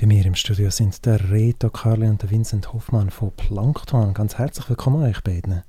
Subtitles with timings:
[0.00, 4.14] Bei mir im Studio sind der Reto Carli und der Vincent Hoffmann von Plankton.
[4.14, 5.64] Ganz herzlich willkommen euch beiden.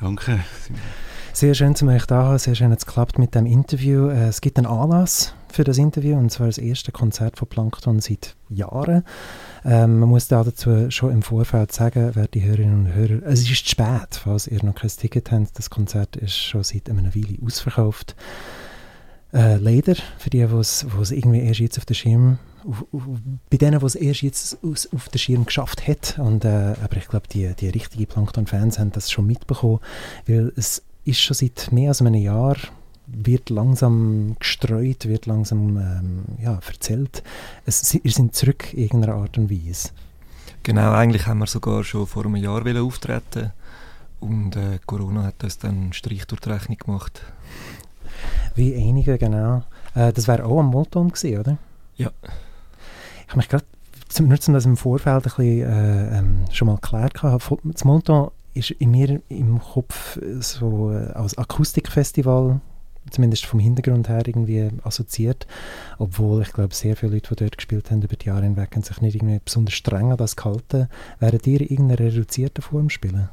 [0.00, 0.40] Danke.
[1.34, 2.38] Sehr schön, dass ihr euch da haben.
[2.38, 4.08] Sehr schön, dass es klappt mit dem Interview.
[4.08, 8.00] Äh, es gibt einen Anlass für das Interview und zwar das erste Konzert von Plankton
[8.00, 9.04] seit Jahren.
[9.62, 13.40] Ähm, man muss da dazu schon im Vorfeld sagen, wer die Hörerinnen und Hörer, es
[13.40, 15.58] ist spät, falls ihr noch kein Ticket habt.
[15.58, 18.16] Das Konzert ist schon seit einer Weile ausverkauft.
[19.34, 23.02] Äh, leider, für die, die es irgendwie erst jetzt auf den Schirm auf, auf,
[23.50, 26.18] bei denen, die es erst jetzt aus, auf den Schirm geschafft hat.
[26.18, 29.80] Und, äh, aber ich glaube, die, die richtigen Plankton-Fans haben das schon mitbekommen,
[30.26, 32.56] weil es ist schon seit mehr als einem Jahr
[33.06, 37.22] wird langsam gestreut, wird langsam ähm, ja, erzählt.
[37.66, 39.90] Es, ihr sind zurück in irgendeiner Art und Weise.
[40.62, 43.52] Genau, eigentlich haben wir sogar schon vor einem Jahr auftreten
[44.20, 47.20] und äh, Corona hat uns dann einen Strich durch die Rechnung gemacht.
[48.54, 49.62] Wie einige, genau.
[49.94, 51.58] Äh, das wäre auch am Molton gewesen, oder?
[51.96, 52.10] Ja.
[53.26, 53.64] Ich habe mich gerade,
[54.20, 58.70] nur um das im Vorfeld ein bisschen äh, ähm, schon mal geklärt das Molton ist
[58.70, 62.60] in mir im Kopf so äh, als Akustikfestival
[63.10, 65.46] zumindest vom Hintergrund her irgendwie assoziiert,
[65.98, 69.00] obwohl ich glaube, sehr viele Leute, die dort gespielt haben über die Jahre hinweg, sich
[69.00, 70.88] nicht irgendwie besonders streng an das gehalten.
[71.20, 73.28] Wären in irgendeiner reduzierten Form spielen?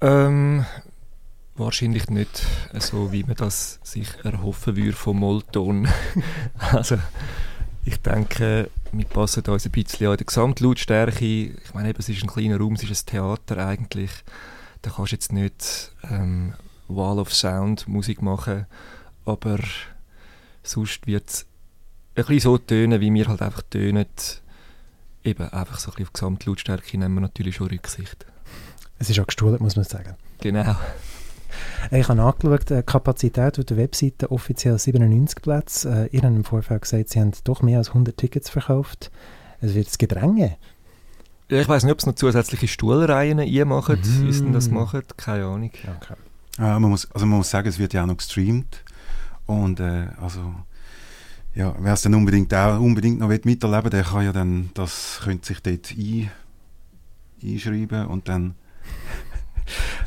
[0.00, 0.64] Ähm,
[1.56, 2.46] wahrscheinlich nicht
[2.78, 5.88] so, wie man das sich erhoffen würde vom Molton.
[6.58, 6.96] also
[7.84, 11.24] ich denke, wir passen uns ein bisschen an die Gesamtlautstärke.
[11.24, 14.10] Ich meine, es ist ein kleiner Raum, es ist ein Theater eigentlich.
[14.82, 16.54] Da kannst du jetzt nicht ähm,
[16.88, 18.66] Wall of Sound Musik machen,
[19.24, 19.58] aber
[20.62, 21.46] sonst wird es
[22.14, 24.06] ein bisschen so tönen, wie wir halt einfach tönen.
[25.22, 28.26] Eben einfach so ein bisschen auf Gesamtlautstärke nehmen wir natürlich schon Rücksicht.
[28.98, 30.16] Es ist auch gestuhlt, muss man sagen.
[30.40, 30.76] Genau.
[31.90, 36.08] Ich habe angeschaut, die Kapazität auf der Webseite offiziell 97 Plätze.
[36.10, 39.10] Äh, ihr habt im Vorfeld gesagt, sie haben doch mehr als 100 Tickets verkauft.
[39.60, 40.56] Es wird das Gedränge.
[41.48, 44.26] Ich weiß nicht, ob es noch zusätzliche Stuhlreihen machen, mm.
[44.26, 45.70] wie sie das machen, keine Ahnung.
[45.96, 46.14] Okay.
[46.58, 48.84] Ja, man, muss, also man muss sagen, es wird ja auch noch gestreamt.
[49.46, 50.54] Und äh, also,
[51.54, 55.20] ja, wer es dann unbedingt auch unbedingt noch miterleben will, der kann ja dann, das
[55.24, 56.30] könnte sich dort ein,
[57.42, 58.54] einschreiben und dann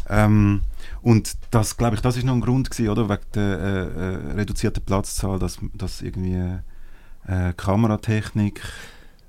[0.10, 0.62] ähm,
[1.02, 4.32] und das, glaube ich, das ist noch ein Grund gewesen, oder, wegen der äh, äh,
[4.34, 6.60] reduzierten Platzzahl, dass, dass irgendwie
[7.28, 8.62] äh, Kameratechnik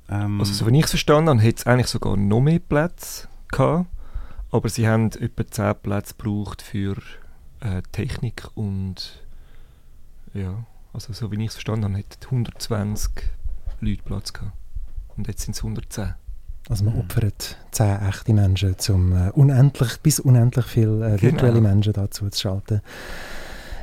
[0.09, 3.29] ähm, Also so wie ich es verstanden habe, hätte es eigentlich sogar noch mehr Plätze
[3.49, 3.87] gehabt,
[4.51, 6.97] aber sie haben etwa 10 Plätze gebraucht für
[7.61, 9.21] äh, Technik und
[10.33, 13.11] ja, also so wie ich es verstanden habe, hätten 120
[13.81, 14.53] Leute Platz gehabt
[15.17, 16.15] und jetzt sind es 110.
[16.69, 21.69] Also man opfert zehn echte Menschen, um äh, unendlich, bis unendlich viele äh, virtuelle genau.
[21.69, 22.81] Menschen dazu zu schalten.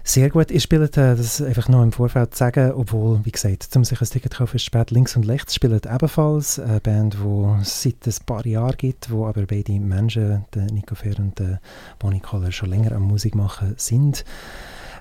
[0.04, 0.50] Sehr gut.
[0.50, 4.02] Ihr spielt äh, das einfach noch im Vorfeld zu sagen, obwohl, wie gesagt, um sich
[4.02, 4.90] ein Ticket kaufen, ist spät.
[4.90, 9.28] Links und Rechts spielt ebenfalls eine Band, die es seit ein paar Jahren gibt, wo
[9.28, 11.60] aber beide Menschen, der Nico Fair und der
[12.00, 14.26] Bonnie Coller, schon länger am Musik machen sind.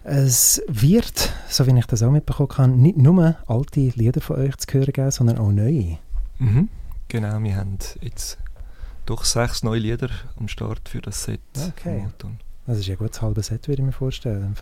[0.04, 4.56] Es wird, so wie ich das auch mitbekommen habe, nicht nur alte Lieder von euch
[4.56, 5.98] zu hören geben, sondern auch neue.
[6.38, 6.68] Mhm.
[7.10, 8.38] Genau, wir haben jetzt
[9.04, 11.40] doch sechs neue Lieder am Start für das Set.
[11.56, 12.06] Okay.
[12.66, 14.54] Das ist ja gut das halbe Set, würde ich mir vorstellen.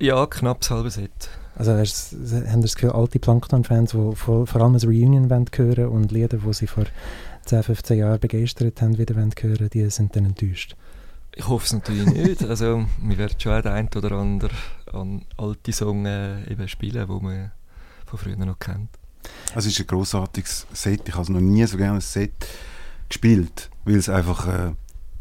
[0.00, 1.10] Ja, knapp das halbe Set.
[1.56, 6.12] Also hast, haben das Gefühl, alte Plankton-Fans, die vor, vor allem ein Reunion hören und
[6.12, 6.84] Lieder, die sie vor
[7.46, 10.76] 10, 15 Jahren begeistert haben, wieder hören, die sind dann enttäuscht?
[11.34, 12.42] Ich hoffe es natürlich nicht.
[12.48, 14.56] Also, wir werden schon den einen oder anderen
[14.92, 17.50] an alte Songs äh, eben spielen, die man
[18.06, 18.90] von früher noch kennt.
[19.54, 21.08] Es ist ein grossartiges Set.
[21.08, 22.32] Ich habe noch nie so gerne ein Set
[23.08, 24.72] gespielt, weil es einfach äh,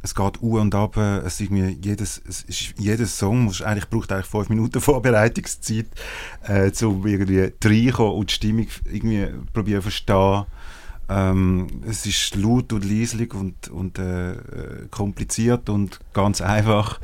[0.04, 0.98] es geht u und ab.
[0.98, 5.88] Es ist mir jedes, es ist, jedes Song muss eigentlich braucht eigentlich fünf Minuten Vorbereitungszeit,
[6.48, 10.46] äh, um irgendwie reinkommen und die Stimmung irgendwie probieren zu verstehen.
[11.10, 14.36] Ähm, es ist laut und leislich und, und äh,
[14.90, 17.00] kompliziert und ganz einfach.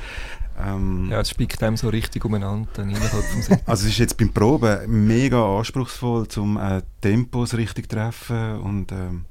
[0.60, 3.62] Ähm, ja, es spickt einem so richtig umeinander innerhalb vom Set.
[3.66, 8.92] Also es ist jetzt beim Proben mega anspruchsvoll, um äh, Tempos richtig zu treffen und,
[8.92, 9.26] ähm,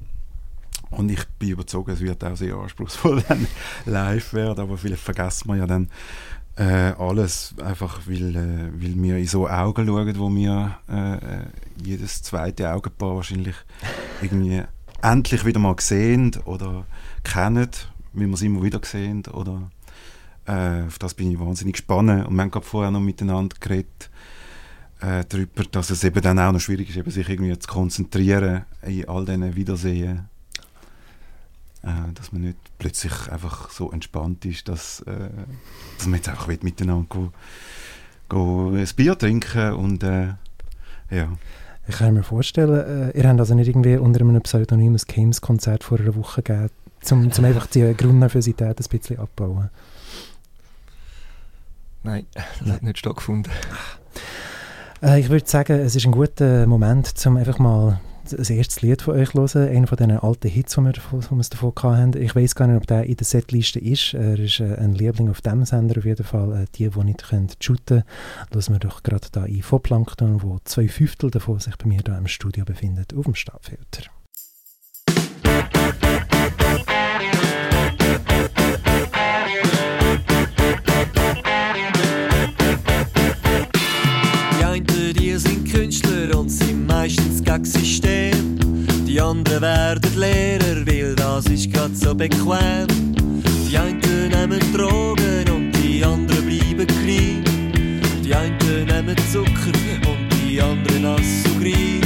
[0.90, 3.46] und ich bin überzeugt, es wird auch sehr anspruchsvoll dann
[3.84, 5.90] live werden, aber vielleicht vergessen wir ja dann
[6.56, 11.46] äh, alles, einfach weil, äh, weil wir in so Augen schauen, wo wir äh
[11.84, 13.54] jedes zweite Augenpaar wahrscheinlich
[14.20, 14.62] irgendwie
[15.02, 16.84] endlich wieder mal sehen oder
[17.22, 17.70] kennen,
[18.12, 19.70] wie wir es immer wieder sehen oder
[20.48, 22.26] äh, auf das bin ich wahnsinnig gespannt.
[22.26, 24.10] Und wir haben gerade vorher noch miteinander geredet,
[25.00, 28.64] äh, darüber, dass es eben dann auch noch schwierig ist, eben sich irgendwie zu konzentrieren
[28.82, 30.28] in all diesen Wiedersehen.
[31.82, 35.30] Äh, dass man nicht plötzlich einfach so entspannt ist, dass, äh,
[35.96, 37.32] dass man jetzt einfach miteinander go,
[38.28, 40.34] go ein Bier trinken und äh,
[41.10, 41.28] ja.
[41.86, 45.84] Ich kann mir vorstellen, äh, ihr habt also nicht irgendwie unter einem Pseudonym ein Games-Konzert
[45.84, 46.70] vor einer Woche gegeben,
[47.10, 49.70] um einfach die Grundnervosität ein bisschen abbauen.
[52.02, 52.26] Nein,
[52.60, 53.52] das hat nicht stattgefunden.
[55.02, 58.00] Äh, ich würde sagen, es ist ein guter Moment, um einfach mal
[58.36, 61.30] das erste Lied von euch hören, einer von diesen alten Hits, die wir, davon, die
[61.30, 62.22] wir davon hatten.
[62.22, 64.14] Ich weiß gar nicht, ob der in der Setliste ist.
[64.14, 66.62] Er ist äh, ein Liebling auf dem Sender auf jeden Fall.
[66.62, 68.04] Äh, die, die nicht können shooten können,
[68.50, 72.02] hören wir doch gerade da in von Plankton, wo zwei Fünftel davon sich bei mir
[72.02, 73.34] da im Studio befindet, auf dem
[85.08, 85.48] Stabfilter.
[86.86, 88.58] meistens gegen System.
[89.06, 92.86] Die anderen werden Lehrer, weil das ist grad so bequem.
[93.70, 97.44] Die einen nehmen Drogen und die anderen bleiben klein.
[98.22, 99.72] Die einen nehmen Zucker
[100.10, 102.02] und die anderen Assugrin.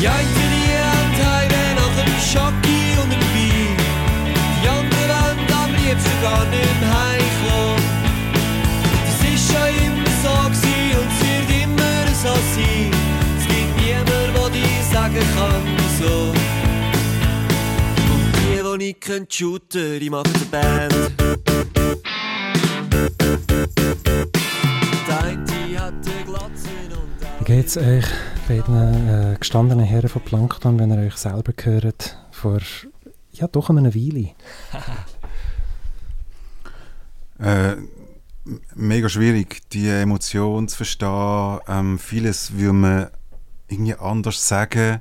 [0.00, 3.76] Die einen die haben Heimweh nach einem Schocki und einem Wein.
[4.62, 7.84] Die anderen wollen am liebsten gar nicht heimkommen.
[9.06, 11.15] Das ist schon immer so gewesen
[12.56, 16.32] und es wird immer so sein sagen kann, wieso.
[18.12, 20.94] Und die, die nicht können shooten, die machen eine Band.
[27.38, 28.04] Wie geht's euch
[28.48, 32.58] beiden äh, gestandenen Herren von Plankton, wenn ihr euch selber gehört, vor
[33.32, 34.30] ja, doch einer Weile?
[37.38, 37.76] äh,
[38.74, 41.60] mega schwierig, die Emotion zu verstehen.
[41.68, 43.06] Ähm, vieles würde man
[43.68, 45.00] irgendwie anders sagen.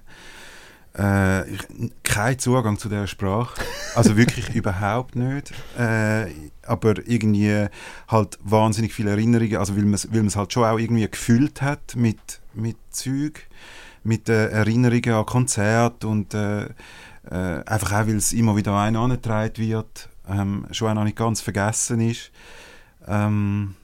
[0.98, 1.62] Äh, ich,
[2.04, 3.62] kein Zugang zu der Sprache,
[3.96, 5.52] also wirklich überhaupt nicht.
[5.78, 6.28] Äh,
[6.66, 7.68] aber irgendwie
[8.08, 11.96] halt wahnsinnig viele Erinnerungen, also weil man es weil halt schon auch irgendwie gefühlt hat
[11.96, 13.48] mit, mit Zeug,
[14.04, 16.66] mit äh, Erinnerungen an Konzerte und äh,
[17.30, 21.18] äh, einfach auch, weil es immer wieder ein angetragen wird, ähm, schon auch noch nicht
[21.18, 22.32] ganz vergessen ist.
[23.07, 23.75] Ähm,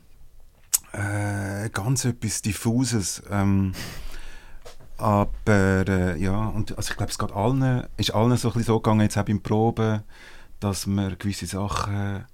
[0.93, 3.23] äh, ganz etwas Diffuses.
[3.29, 3.73] Ähm,
[4.97, 8.79] aber äh, ja, und, also ich glaube, es geht allen, ist allen so, ein so
[8.79, 10.03] gegangen, jetzt auch beim Proben,
[10.59, 12.25] dass man gewisse Sachen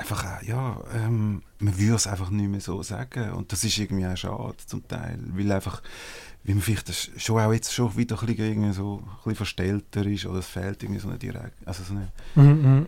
[0.00, 3.32] einfach, ja, ähm, man würde es einfach nicht mehr so sagen.
[3.32, 5.82] Und das ist irgendwie auch schade zum Teil, weil einfach,
[6.44, 9.34] wie man vielleicht das schon auch jetzt schon wieder ein bisschen, irgendwie so, ein bisschen
[9.34, 12.08] verstellter ist oder es fehlt irgendwie so eine direkt, also so eine...
[12.34, 12.86] Mhm.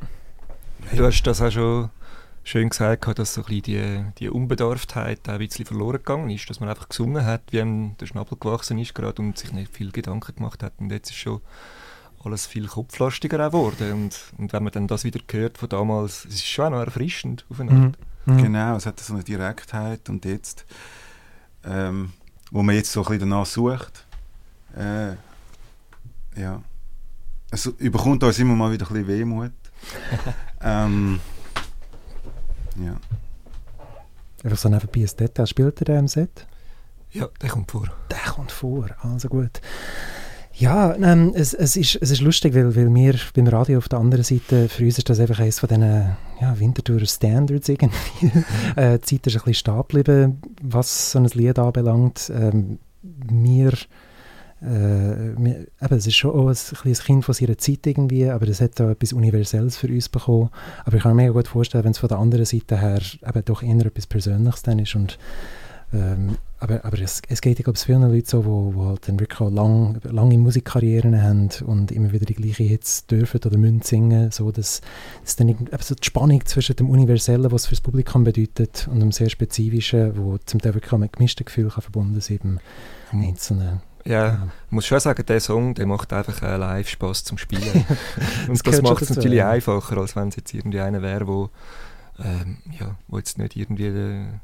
[0.97, 1.91] Du hast das auch schon
[2.45, 6.61] schön gesagt, dass so ein die, die Unbedarftheit auch ein bisschen verloren gegangen ist, dass
[6.61, 9.93] man einfach gesungen hat, wie einem der Schnabel gewachsen ist gerade und sich nicht viel
[9.93, 10.73] Gedanken gemacht hat.
[10.79, 11.41] Und jetzt ist schon
[12.25, 13.93] alles viel kopflastiger geworden.
[13.93, 16.81] Und, und wenn man dann das wieder hört von damals, es ist schon auch noch
[16.81, 17.99] erfrischend auf eine Art.
[18.27, 18.35] Mhm.
[18.35, 18.43] mhm.
[18.43, 20.65] Genau, es hat so eine Direktheit und jetzt,
[21.65, 22.13] ähm,
[22.51, 24.07] wo man jetzt so ein bisschen danach sucht,
[24.77, 25.15] äh,
[26.41, 26.63] ja,
[27.51, 29.53] es überkommt uns immer mal wieder ein bisschen Wehmut.
[30.63, 31.21] ähm,
[32.77, 32.97] ja.
[34.45, 35.47] Einfach so nebenbei ein Detail.
[35.47, 36.47] Spielt er im Set?
[37.13, 37.89] Ja, der kommt vor.
[38.11, 39.61] Der kommt vor, also gut.
[40.55, 43.99] Ja, ähm, es, es, ist, es ist lustig, weil, weil wir beim Radio auf der
[43.99, 48.27] anderen Seite, für uns ist das einfach eines von diesen ja, Winterthurer Standards irgendwie.
[48.77, 52.31] äh, die Zeit ist ein bisschen stehen geblieben, was so ein Lied anbelangt.
[52.35, 53.73] Ähm, wir
[54.63, 58.61] äh, eben, es ist schon auch ein, ein Kind von seiner Zeit irgendwie, aber es
[58.61, 60.51] hat auch etwas Universelles für uns bekommen.
[60.85, 63.45] Aber ich kann mir mega gut vorstellen, wenn es von der anderen Seite her eben
[63.45, 65.19] doch eher etwas Persönliches dann ist und
[65.95, 69.19] ähm, aber, aber es, es geht, ich glaube, vielen Leuten so, wo, wo halt dann
[69.19, 73.83] wirklich auch lang, lange Musikkarrieren haben und immer wieder die gleichen Hits dürfen oder müssen
[73.83, 74.81] singen, so dass,
[75.25, 78.89] dass dann eben so die Spannung zwischen dem Universellen, was es für das Publikum bedeutet,
[78.91, 82.61] und dem sehr Spezifischen, wo zum Teil wirklich auch mit gemischten Gefühlen verbunden ist, eben
[83.11, 83.25] mhm.
[84.05, 87.39] Ja, ja, ich muss schon sagen, der Song, der macht einfach äh, live Spaß zum
[87.39, 87.85] Spielen.
[88.49, 89.51] und das, macht es natürlich ja.
[89.51, 91.51] einfacher, als wenn es jetzt irgendwie einer wäre, wo,
[92.19, 94.41] ähm, ja, wo jetzt nicht irgendwie der,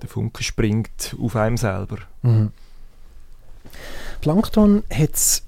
[0.00, 1.98] der Funke springt auf einem selber.
[2.22, 2.50] Mhm.
[4.20, 5.42] Plankton hat es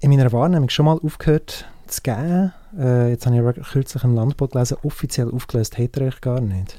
[0.00, 2.52] in meiner Wahrnehmung schon mal aufgehört zu geben.
[2.78, 6.78] Äh, jetzt habe ich kürzlich im Landbau gelesen, offiziell aufgelöst hat er euch gar nicht.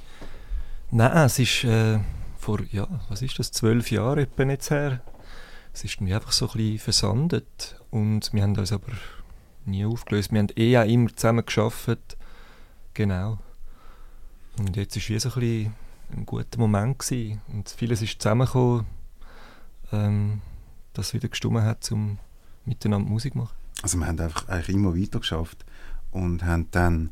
[0.91, 1.99] Nein, es ist äh,
[2.37, 5.01] vor, ja, was ist das, zwölf Jahren etwa jetzt her,
[5.77, 8.91] es ist dann einfach so ein bisschen versandet und wir haben uns aber
[9.65, 10.31] nie aufgelöst.
[10.31, 12.17] Wir haben eh auch immer zusammen geschafft.
[12.95, 13.37] Genau.
[14.57, 15.73] Und jetzt war wie so ein, bisschen
[16.13, 17.41] ein guter Moment gewesen.
[17.49, 18.87] und vieles ist zusammengekommen,
[19.91, 20.41] ähm,
[20.93, 22.17] das wieder gestummen hat, um
[22.65, 23.55] miteinander Musik zu machen.
[23.83, 25.63] Also wir haben einfach eigentlich immer weiter geschafft
[26.09, 27.11] und haben dann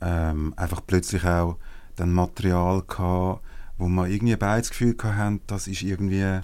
[0.00, 1.56] ähm, einfach plötzlich auch
[1.96, 3.42] dann Material gehabt,
[3.78, 6.40] wo wir irgendwie beide das Gefühl hatten, das ist irgendwie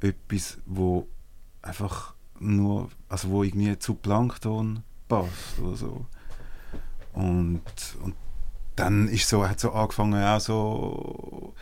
[0.00, 1.08] etwas, wo
[1.62, 6.06] einfach nur, also wo irgendwie zu Plankton passt oder so.
[7.12, 7.62] Und,
[8.02, 8.14] und
[8.76, 11.54] dann ist so, hat so angefangen auch so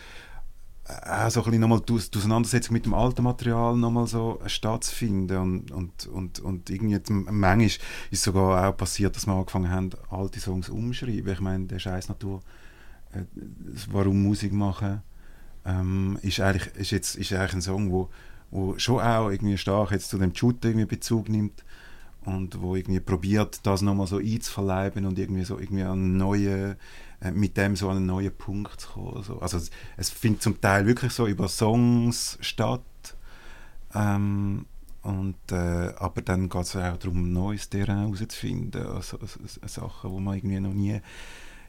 [0.88, 6.38] auch so nochmal die Auseinandersetzung mit dem alten Material nochmal so stattzufinden und, und, und,
[6.40, 7.71] und irgendwie manchmal
[8.11, 11.33] ist sogar auch passiert, dass wir angefangen haben, alte Songs umzuschreiben.
[11.33, 12.40] Ich meine, der Scheiß Natur,
[13.12, 13.25] äh,
[13.90, 15.02] warum Musik machen,
[15.66, 18.08] ähm, ist eigentlich ist jetzt ist eigentlich ein Song, wo,
[18.50, 21.64] wo schon auch irgendwie stark jetzt zu dem Shooter irgendwie Bezug nimmt
[22.25, 26.76] und wo irgendwie probiert, das nochmal so einzuverleiben und irgendwie so irgendwie einen neuen
[27.20, 29.16] äh, mit dem so an einen neuen Punkt zu kommen.
[29.16, 32.82] Also, also es, es findet zum Teil wirklich so über Songs statt.
[33.94, 34.66] Ähm,
[35.02, 38.87] und, äh, aber dann geht es auch darum, neues Terrain herauszufinden.
[38.87, 41.00] Also, also, also, Sachen, die wir irgendwie noch nie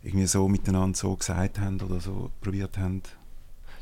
[0.01, 3.03] irgendwie so miteinander so gesagt haben oder so probiert haben.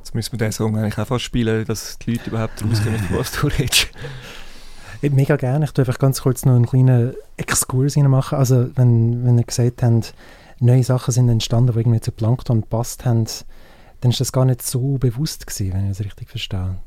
[0.05, 3.31] Jetzt müssen wir den Song eigentlich auch fast spielen, dass die Leute überhaupt rauskommen, was
[3.41, 3.88] du redest.
[5.01, 5.65] Mega gerne.
[5.65, 8.38] Ich darf einfach ganz kurz noch einen kleinen Exkurs machen.
[8.38, 10.13] Also, wenn, wenn ihr gesagt habt,
[10.59, 13.25] neue Sachen sind entstanden, die irgendwie zu Plankton gepasst haben,
[14.01, 16.77] dann ist das gar nicht so bewusst gewesen, wenn ich es richtig verstehe.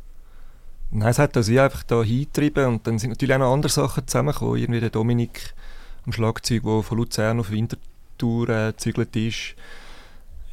[0.92, 4.06] Nein, es hat uns einfach da hingetrieben und dann sind natürlich auch noch andere Sachen
[4.06, 4.58] zusammengekommen.
[4.58, 5.54] Irgendwie der Dominik
[6.06, 9.56] am Schlagzeug, der von Luzern auf Winterthur äh, gezügelt ist.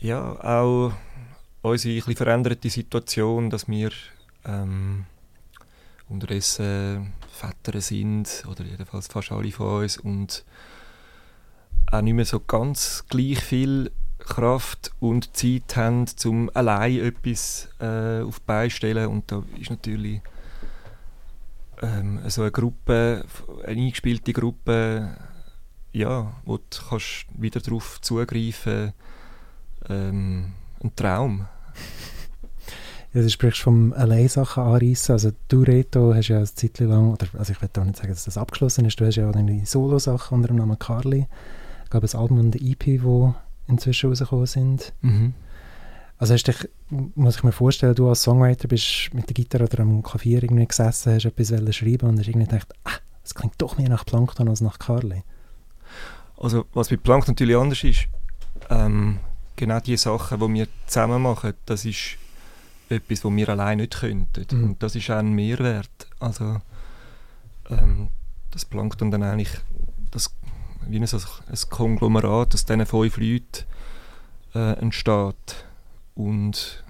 [0.01, 0.93] Ja, auch
[1.72, 3.91] unsere ein veränderte Situation, dass wir
[4.45, 5.05] ähm,
[6.07, 10.45] unterdessen Väter sind, oder jedenfalls fast alle von uns, und
[11.91, 18.22] auch nicht mehr so ganz gleich viel Kraft und Zeit haben, um allein etwas äh,
[18.22, 19.07] auf die Beine zu stellen.
[19.07, 20.22] Und da ist natürlich
[21.81, 23.25] ähm, so eine Gruppe,
[23.65, 25.17] eine eingespielte Gruppe,
[25.93, 28.93] ja, wo du kannst wieder darauf zugreifen
[29.89, 30.53] ähm,
[30.84, 31.48] ein Traum.
[33.15, 35.13] Ja, du sprichst vom Allein-Sachen anreißen.
[35.13, 38.10] Also du, Reto, hast ja eine Zeit lang, oder, also ich will auch nicht sagen,
[38.10, 41.25] dass das abgeschlossen ist, du hast ja auch deine Solo-Sachen unter dem Namen Carly
[41.86, 43.34] ich glaube, ein Album und eine EP, die
[43.67, 44.93] inzwischen rausgekommen sind.
[45.01, 45.34] Mhm.
[46.17, 49.79] Also hast dich, muss ich mir vorstellen, du als Songwriter bist mit der Gitarre oder
[49.81, 53.77] am Klavier irgendwie gesessen, hast etwas schreiben und hast irgendwie gedacht, ah, es klingt doch
[53.77, 55.24] mehr nach Plankton als nach Carly.
[56.38, 58.07] Also was bei Plankton natürlich anders ist,
[58.69, 59.19] ähm,
[59.55, 62.17] genau die Sachen, die wir zusammen machen, das ist
[62.89, 64.46] etwas, was wir allein nicht könnten.
[64.51, 64.63] Mhm.
[64.63, 66.08] Und das ist auch ein Mehrwert.
[66.20, 66.62] Also
[67.70, 68.10] ähm,
[68.51, 69.58] das Plankton dann eigentlich,
[70.12, 70.34] das
[70.88, 73.65] wie ein, ein Konglomerat aus diesen fünf Leuten
[74.54, 75.65] äh, entsteht.
[76.13, 76.84] Und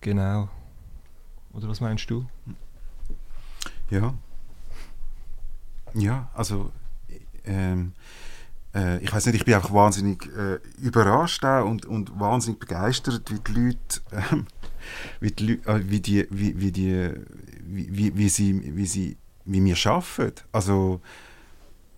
[0.00, 0.48] genau.
[1.52, 2.26] Oder was meinst du?
[3.90, 4.14] Ja.
[5.94, 6.70] Ja, also
[7.44, 7.92] ähm,
[8.74, 13.40] äh, ich weiß nicht, ich bin einfach wahnsinnig äh, überrascht und, und wahnsinnig begeistert, wie
[13.40, 14.42] die Leute, äh,
[15.20, 17.10] wie, die, äh, wie die, wie, wie die,
[17.62, 20.42] wie, wie, sie, wie sie, wie wir arbeiten.
[20.52, 21.00] Also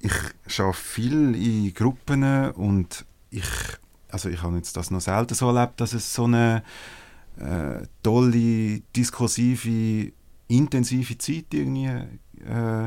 [0.01, 0.13] ich
[0.59, 3.49] arbeite viel in Gruppen und ich,
[4.11, 6.63] also ich habe jetzt das noch selten so erlebt, dass es so eine
[7.39, 10.13] äh, tolle, diskursive,
[10.49, 11.87] intensive Zeit irgendwie
[12.45, 12.87] äh,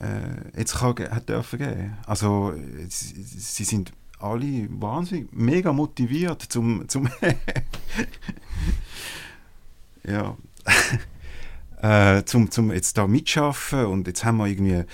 [0.00, 1.96] äh, jetzt kann, hat dürfen geben.
[2.06, 2.54] Also
[2.88, 7.08] sie, sie sind alle wahnsinnig, mega motiviert zum, zum
[10.06, 10.36] ja,
[12.18, 14.84] äh, zum, zum jetzt da mitschaffen und jetzt haben wir irgendwie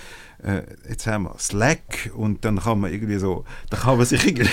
[0.43, 4.25] äh, jetzt haben wir Slack und dann kann man irgendwie so, da kann man sich
[4.27, 4.49] irgendwie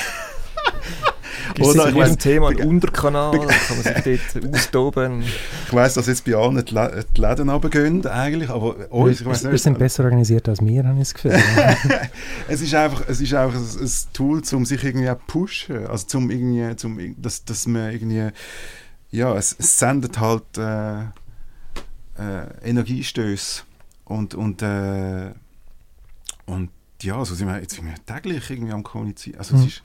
[1.59, 5.23] Oder ich weiss, Thema einen Unterkanal, kann man sich dort austoben.
[5.23, 9.43] Ich weiss, dass jetzt bei allen die, die Läden runtergehen, eigentlich, aber uns, ich weiss
[9.43, 9.53] nicht.
[9.53, 11.39] Wir sind besser organisiert als wir, habe ich das Gefühl.
[12.49, 16.07] es ist einfach, es ist einfach ein, ein Tool, um sich irgendwie zu pushen, also
[16.07, 18.29] zum irgendwie, zum, dass, dass man irgendwie,
[19.11, 23.63] ja, es, es sendet halt äh, äh, Energiestöße
[24.05, 25.33] und, und äh,
[26.47, 26.71] und
[27.03, 29.39] ja, so sind wir, jetzt sind wir täglich irgendwie am Kommunizieren.
[29.39, 29.63] Also mhm.
[29.63, 29.83] es ist...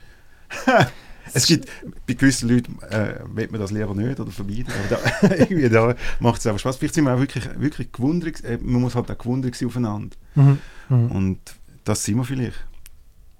[1.32, 1.68] es gibt,
[2.06, 5.94] bei gewissen Leuten äh, will man das lieber nicht oder vermeiden, aber da, irgendwie da
[6.20, 6.76] macht es einfach Spaß.
[6.76, 10.16] Vielleicht sind wir auch wirklich, wirklich gewundert, äh, man muss halt auch gewundert sein aufeinander.
[10.34, 10.58] Mhm.
[10.88, 11.10] Mhm.
[11.10, 11.38] Und
[11.84, 12.64] das sind wir vielleicht.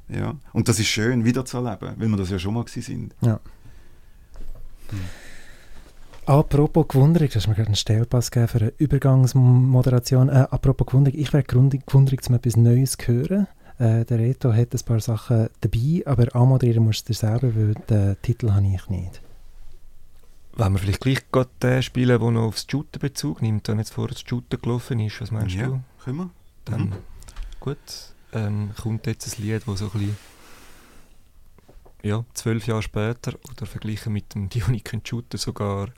[0.09, 0.37] Ja.
[0.53, 3.15] Und das ist schön, wieder zu erleben, weil wir das ja schon mal gewesen sind.
[3.21, 3.41] Ja.
[4.91, 4.99] Mhm.
[6.27, 10.29] Apropos Gewunderung, du hast mir gerade einen Stellpass gegeben für eine Übergangsmoderation.
[10.29, 13.47] Äh, apropos Gewunderung, ich wäre gewundert, um etwas Neues zu hören.
[13.79, 17.75] Äh, der Reto hat ein paar Sachen dabei, aber anmoderieren musst du dir selber, weil
[17.75, 19.23] den Titel habe ich nicht.
[20.57, 23.93] Wollen wir vielleicht gleich gerade den spielen, der noch aufs Shooter Bezug nimmt, der jetzt
[23.93, 25.21] vorher das Shooter gelaufen ist?
[25.21, 25.81] Was meinst ja, du?
[26.03, 26.31] können wir.
[26.65, 26.93] Dann, mhm.
[27.61, 27.77] gut,
[28.33, 30.17] ähm, kommt jetzt ein Lied, das so ein bisschen
[32.03, 35.91] ja, zwölf Jahre später oder verglichen mit dem Dioniken Shooter sogar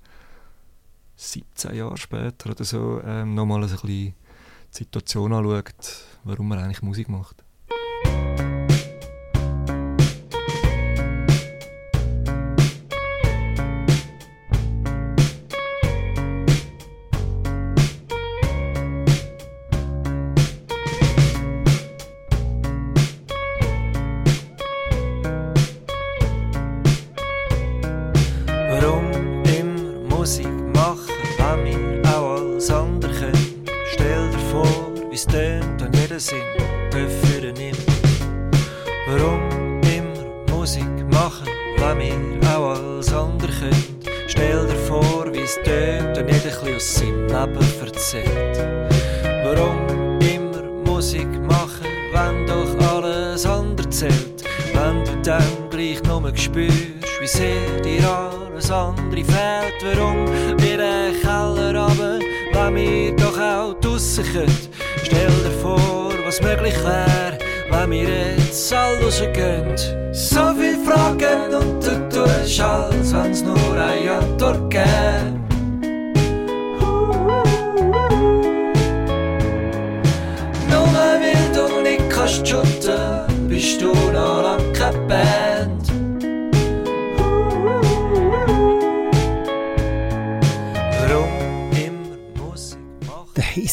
[1.19, 4.15] 17 Jahre später oder so ähm, nochmal ein bisschen die
[4.71, 7.45] Situation anschaut, warum man eigentlich Musik macht.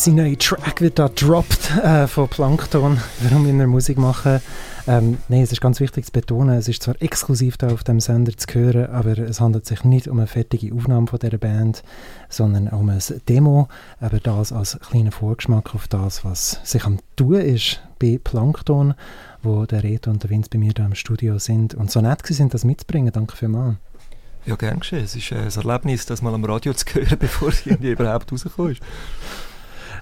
[0.05, 4.39] Sein neuer Track wird da droppt äh, von Plankton, warum wir Musik machen.
[4.85, 7.99] Ähm, Nein, es ist ganz wichtig zu betonen, es ist zwar exklusiv da auf dem
[7.99, 11.81] Sender zu hören, aber es handelt sich nicht um eine fertige Aufnahme von dieser Band,
[12.29, 13.67] sondern um ein Demo,
[13.99, 18.93] aber das als kleiner Vorgeschmack auf das, was sich am tun ist bei Plankton,
[19.41, 22.23] wo der Reto und der Vince bei mir da im Studio sind und so nett
[22.27, 23.11] sind, das mitzubringen.
[23.11, 23.77] Danke vielmals.
[24.45, 25.03] Ja, gern geschehen.
[25.03, 28.79] Es ist ein Erlebnis, das mal am Radio zu hören, bevor es überhaupt rauskommt.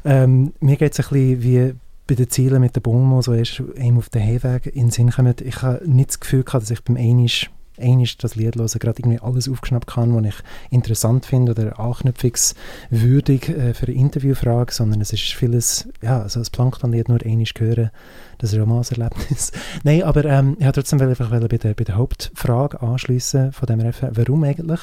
[0.05, 1.73] Ähm, mir geht es ein bisschen wie
[2.07, 5.11] bei den Zielen mit der Bombe, so erst einem auf den Heimweg in den Sinn
[5.11, 5.41] kommt.
[5.41, 7.49] Ich habe nicht das Gefühl gehabt, dass ich beim Einisch
[7.79, 10.35] einisch das Lied hören, gerade irgendwie alles aufgeschnappt kann, was ich
[10.69, 16.49] interessant finde oder anknüpfungswürdig äh, für eine Interviewfrage, sondern es ist vieles, ja, also das
[16.49, 17.89] Plankton-Lied nur einisch hören,
[18.37, 19.51] das Romanserlebnis.
[19.83, 23.79] Nein, aber ähm, ich wollte trotzdem einfach bei der, bei der Hauptfrage anschließen von dem
[23.79, 24.81] Refer warum eigentlich?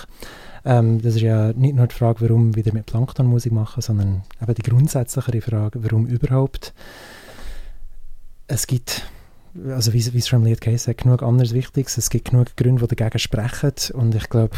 [0.64, 4.23] Ähm, das ist ja nicht nur die Frage, warum wieder mit Plankton Musik machen, sondern
[4.42, 6.75] eben die grundsätzlichere Frage, warum überhaupt.
[8.46, 9.09] Es gibt,
[9.68, 11.99] also wie, wie es schon im Lied geheißen hat, genug anderes Wichtiges.
[11.99, 13.73] Es gibt genug Gründe, die dagegen sprechen.
[13.94, 14.57] Und ich glaube,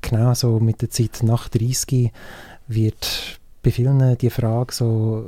[0.00, 2.12] genau so mit der Zeit nach 30
[2.68, 5.26] wird bei vielen die Frage so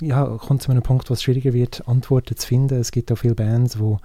[0.00, 2.80] ja, kommt zu einem Punkt, wo es schwieriger wird, Antworten zu finden.
[2.80, 3.98] Es gibt auch viele Bands, wo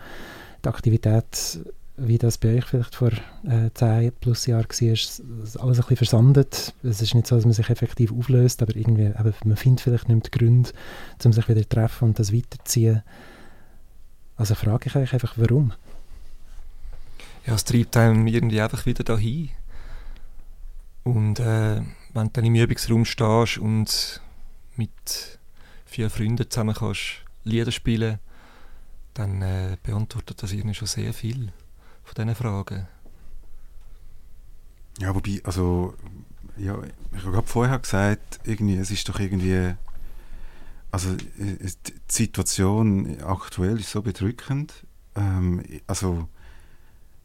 [0.63, 1.59] die Aktivität
[2.07, 3.11] wie das bei euch vielleicht vor
[3.43, 5.21] äh, 10 plus Jahren war, ist
[5.59, 6.73] alles ein bisschen versandet.
[6.83, 10.09] Es ist nicht so, dass man sich effektiv auflöst, aber irgendwie, eben, man findet vielleicht
[10.09, 10.71] nicht die Gründe,
[11.23, 13.03] um sich wieder zu treffen und das weiterzuziehen.
[14.35, 15.73] Also frage ich euch einfach, warum?
[17.45, 19.49] Ja, es treibt einem irgendwie einfach wieder dahin.
[21.03, 21.81] Und äh,
[22.13, 24.21] wenn du dann im Übungsraum stehst und
[24.75, 25.39] mit
[25.85, 28.19] vier Freunden zusammen kannst Lieder spielen,
[29.13, 31.51] dann äh, beantwortet das irgendwie schon sehr viel
[32.03, 32.87] von diesen Fragen.
[34.99, 35.95] Ja, wobei, also,
[36.57, 36.77] ja,
[37.15, 39.73] ich habe vorher gesagt, irgendwie, es ist doch irgendwie,
[40.91, 44.85] also die Situation aktuell ist so bedrückend.
[45.15, 46.27] Ähm, also,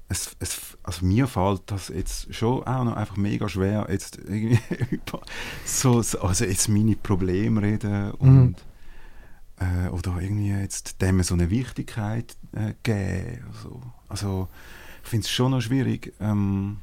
[0.08, 4.58] es, es, also mir fällt das jetzt schon auch noch einfach mega schwer, jetzt irgendwie
[4.90, 5.20] über
[5.64, 8.54] so, also jetzt meine Probleme reden und
[9.60, 9.86] mhm.
[9.86, 13.44] äh, oder irgendwie jetzt dem so eine Wichtigkeit äh, geben.
[13.48, 14.48] Also, also
[15.02, 16.12] ich finde es schon noch schwierig.
[16.20, 16.78] Ähm,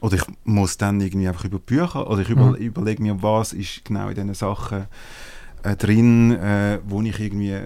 [0.00, 2.56] oder ich muss dann irgendwie einfach über Bücher oder ich über, mhm.
[2.56, 4.86] überlege mir, was ist genau in diesen Sachen
[5.62, 7.58] äh, drin, äh, wo ich irgendwie,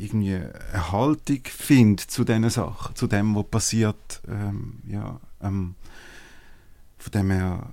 [0.00, 4.22] irgendwie eine Haltung finde zu diesen Sachen, zu dem, was passiert.
[4.28, 5.74] Ähm, ja, ähm,
[6.98, 7.66] von dem her,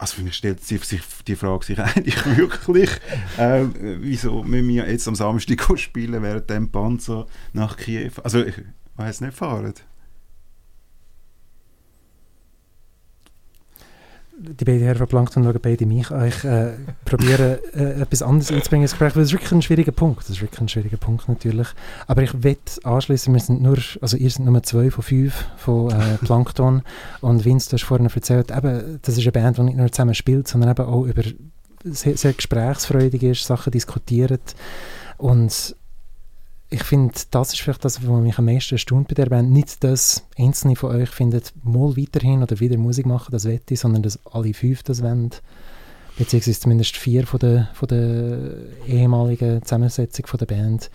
[0.00, 0.80] also für mich stellt sich
[1.26, 2.90] die Frage sich eigentlich wirklich,
[3.36, 3.66] äh,
[4.00, 8.54] wieso müssen wir jetzt am Samstag spielen, während dem Panzer nach Kiew, also ich
[8.96, 9.74] weiß nicht fahren.
[14.40, 16.26] Die beiden Herren von Plankton schauen beide mich an.
[16.26, 16.72] Ich äh,
[17.04, 20.20] probiere äh, etwas anderes einzubringen ins Gespräch, weil es ist wirklich ein schwieriger Punkt.
[20.20, 21.68] Das ist wirklich ein schwieriger Punkt natürlich.
[22.06, 25.90] Aber ich wette anschließen, wir sind nur, also ihr seid Nummer zwei von fünf von
[25.90, 26.82] äh, Plankton
[27.20, 30.14] und Vince, du hast vorhin erzählt, eben, das ist eine Band, die nicht nur zusammen
[30.14, 31.22] spielt, sondern eben auch über
[31.84, 34.54] sehr, sehr gesprächsfreudig ist, Sachen diskutiert
[35.18, 35.76] und
[36.70, 39.50] ich finde, das ist vielleicht das, was mich am meisten erstaunt bei der Band.
[39.50, 43.80] Nicht, dass einzelne von euch findet, mal weiterhin oder wieder Musik machen, das wette ich,
[43.80, 45.30] sondern dass alle fünf das wollen.
[46.16, 48.38] beziehungsweise zumindest vier von der, von der
[48.86, 50.90] ehemaligen Zusammensetzung von der Band.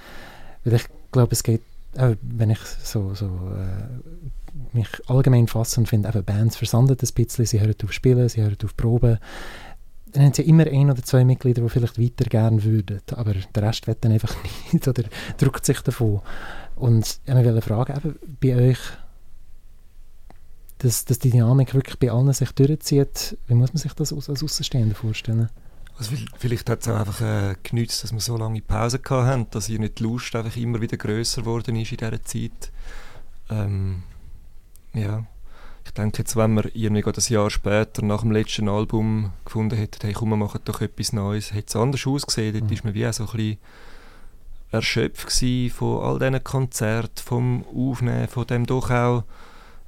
[0.64, 1.62] Weil ich glaube, es geht,
[1.98, 7.46] auch wenn ich so, so äh, mich allgemein fasse und finde, Bands versandet ein bisschen,
[7.46, 9.20] sie hören auf Spielen, sie hören auf Proben.
[10.16, 13.64] Dann haben sie immer ein oder zwei Mitglieder, die vielleicht weiter gerne würden, aber der
[13.64, 14.34] Rest wird dann einfach
[14.72, 15.04] nicht oder
[15.38, 16.22] drückt sich davon.
[16.78, 18.80] Und ich wollte fragen, eben, bei euch,
[20.78, 24.30] dass, dass die Dynamik wirklich bei allen sich durchzieht, wie muss man sich das als
[24.30, 25.50] Außenstehender vorstellen?
[25.98, 29.68] Also vielleicht hat es auch einfach äh, genützt, dass wir so lange Pause hatten, dass
[29.68, 32.72] ihr nicht die Lust einfach immer wieder grösser geworden ist in dieser Zeit.
[33.50, 34.04] Ähm,
[34.94, 35.26] ja,
[35.86, 39.78] ich denke jetzt, wenn wir irgendwie gerade ein Jahr später nach dem letzten Album gefunden
[39.78, 42.54] hätten, hey komm, wir machen doch etwas Neues, hätte es anders ausgesehen.
[42.54, 42.74] Dort mhm.
[42.74, 43.58] ist man wie auch so ein bisschen
[44.72, 45.32] erschöpft
[45.74, 49.24] von all diesen Konzerten, vom Aufnehmen, von dem doch auch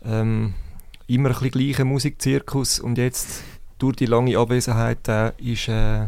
[0.05, 0.53] ähm,
[1.07, 3.43] immer ein bisschen gleichen Musikzirkus und jetzt
[3.79, 6.07] durch die lange Abwesenheit äh, ist, äh,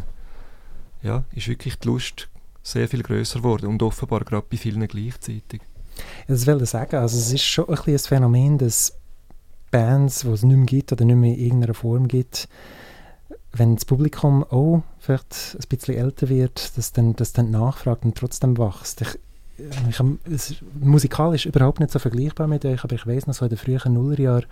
[1.02, 2.30] ja, ist wirklich die Lust
[2.62, 5.62] sehr viel größer geworden und offenbar gerade bei vielen gleichzeitig.
[6.28, 6.96] Das will ich sagen.
[6.98, 8.99] Also es ist schon ein, ein Phänomen, dass
[9.72, 12.48] Bands, die es nicht mehr gibt oder nicht mehr in irgendeiner Form gibt,
[13.54, 18.02] wenn das Publikum auch vielleicht ein bisschen älter wird, dass dann, dass dann die Nachfrage
[18.04, 19.02] dann trotzdem wächst.
[19.02, 19.20] Ich,
[19.90, 20.00] ich,
[20.32, 23.58] es, musikalisch überhaupt nicht so vergleichbar mit euch, aber ich weiß noch so in den
[23.58, 24.46] frühen Nullerjahren,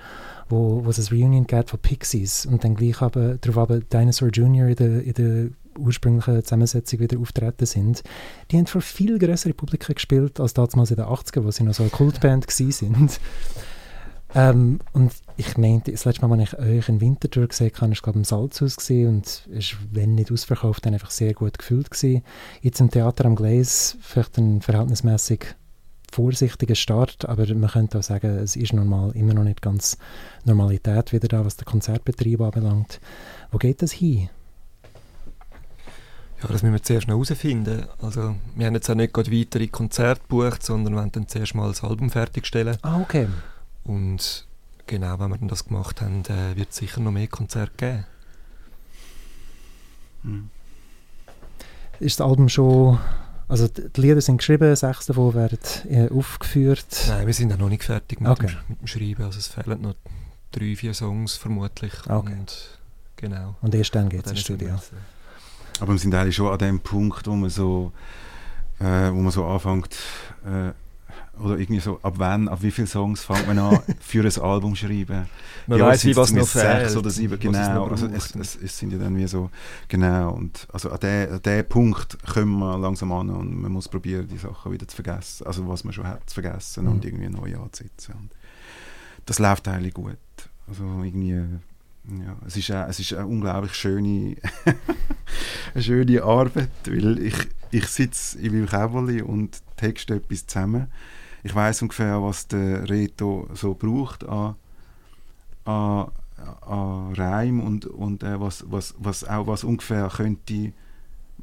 [0.49, 4.29] wo, wo es ein Reunion gab von Pixies und dann gleich aber, darauf aber Dinosaur
[4.29, 4.67] Jr.
[4.67, 8.03] in der, in der ursprünglichen Zusammensetzung wieder auftreten sind,
[8.51, 11.75] die haben vor viel größere Publiken gespielt als damals in den 80er, wo sie noch
[11.75, 13.19] so eine Kultband sind.
[14.37, 17.91] Ähm, und ich meinte, das letzte Mal, als ich euch in Winterthur gesehen habe, war
[17.91, 21.89] es glaube im Salzhaus gewesen und ist, wenn nicht ausverkauft, dann einfach sehr gut gefüllt
[21.89, 22.23] gewesen.
[22.61, 25.55] Jetzt im Theater am Gleis vielleicht ein verhältnismäßig
[26.11, 29.97] vorsichtiger Start, aber man könnte auch sagen, es ist normal immer noch nicht ganz
[30.45, 33.01] Normalität wieder da, was den Konzertbetrieb anbelangt.
[33.51, 34.29] Wo geht das hin?
[36.43, 37.87] Ja, das müssen wir zuerst noch herausfinden.
[37.99, 41.69] Also, wir haben jetzt auch nicht gerade weitere Konzerte gebucht, sondern wollen dann zuerst mal
[41.69, 42.77] das Album fertigstellen.
[42.83, 43.27] Ah, okay.
[43.87, 44.45] Und
[44.85, 48.05] genau, wenn wir das gemacht haben, äh, wird es sicher noch mehr Konzerte geben.
[50.23, 50.49] Hm.
[51.99, 52.99] Ist das Album schon...
[53.49, 57.05] Also die Lieder sind geschrieben, sechs davon werden äh, aufgeführt?
[57.07, 58.47] Nein, wir sind noch nicht fertig mit, okay.
[58.47, 59.23] dem, mit, dem, Schreiben.
[59.23, 59.95] Also es fehlen noch
[60.51, 61.93] drei, vier Songs vermutlich.
[62.09, 62.33] Okay.
[62.33, 62.79] Und,
[63.15, 63.55] genau.
[63.61, 64.77] Und erst dann geht es ins Studio.
[65.79, 67.93] Aber wir sind eigentlich schon an dem Punkt, wo man so,
[68.79, 69.95] äh, wo man so anfängt...
[70.45, 70.73] Äh,
[71.39, 74.75] oder irgendwie so, ab wann, ab wie viele Songs fängt man an für ein Album
[74.75, 75.27] zu schreiben?
[75.67, 76.81] Man ja, weiß, wie was noch fehlt.
[76.81, 77.87] Sechs oder sieben, genau.
[77.87, 79.49] Es, also es, es, es, sind ja dann wie so,
[79.87, 80.33] genau.
[80.33, 84.71] Und also an diesen Punkt kommen wir langsam an und man muss probieren, die Sachen
[84.71, 85.45] wieder zu vergessen.
[85.45, 86.91] Also was man schon hat, zu vergessen mhm.
[86.91, 88.15] und irgendwie neu anzusetzen.
[88.15, 88.31] Und
[89.25, 90.17] das läuft eigentlich gut.
[90.67, 94.35] Also irgendwie, ja, es ist, eine, es ist eine unglaublich schöne,
[95.73, 97.35] eine schöne Arbeit, weil ich,
[97.71, 100.87] ich sitze in meinem Kämmerchen und texte etwas zusammen
[101.47, 104.55] ich weiß ungefähr, was der Reto so braucht an,
[105.63, 106.11] an,
[106.61, 110.73] an Reim und, und äh, was, was, was auch was ungefähr könnte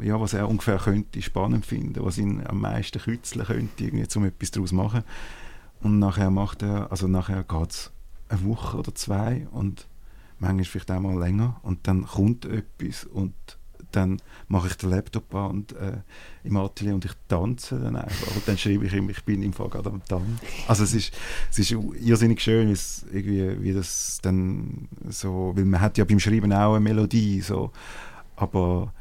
[0.00, 4.24] ja, was er ungefähr könnte spannend finden, was ihn am meisten kützeln könnte, irgendwie, um
[4.24, 5.04] etwas daraus zu machen.
[5.80, 7.92] Und nachher macht er, also nachher geht es
[8.28, 9.86] eine Woche oder zwei und
[10.38, 13.34] manchmal vielleicht auch mal länger und dann kommt etwas und
[13.94, 15.98] dann mache ich den Laptop an und, äh,
[16.42, 18.34] im Atelier und ich tanze dann einfach.
[18.34, 20.38] Und dann schreibe ich ihm, ich bin im Fall gerade am Tanzen.
[20.68, 21.14] Also es ist,
[21.50, 22.68] es ist irrsinnig schön,
[23.12, 27.72] irgendwie, wie das dann so, weil man hat ja beim Schreiben auch eine Melodie, so,
[28.36, 28.92] aber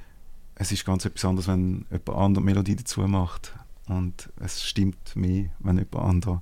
[0.56, 3.54] es ist ganz etwas anderes, wenn jemand andere Melodie dazu macht.
[3.88, 6.42] Und es stimmt mehr, wenn jemand andere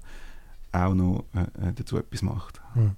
[0.74, 2.62] auch noch äh, äh dazu etwas macht.
[2.74, 2.92] Hm.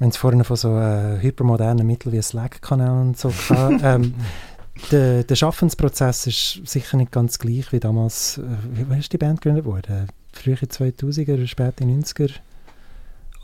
[0.00, 3.80] Haben es vorhin von so äh, hypermodernen Mitteln wie Slack-Kanal und so gehabt.
[3.82, 4.14] ähm,
[4.90, 8.38] der, der Schaffensprozess ist sicher nicht ganz gleich wie damals.
[8.38, 10.08] Äh, wie, wann ist die Band gegründet worden?
[10.32, 12.32] Frühe 2000er, späte 90er?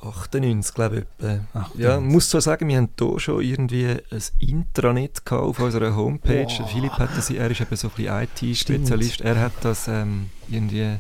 [0.02, 1.24] 98, glaube ich.
[1.24, 1.40] Äh,
[1.76, 6.46] ja, muss so sagen, wir haben hier schon irgendwie ein Intranet auf unserer Homepage.
[6.46, 6.70] Wow.
[6.70, 9.20] Philipp hat das, er ist eben so ein bisschen IT-Spezialist.
[9.20, 10.96] Er hat das ähm, irgendwie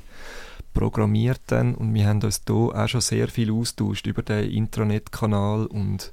[0.72, 5.66] programmiert dann und wir haben uns hier auch schon sehr viel austauscht über den Intranet-Kanal
[5.66, 6.12] und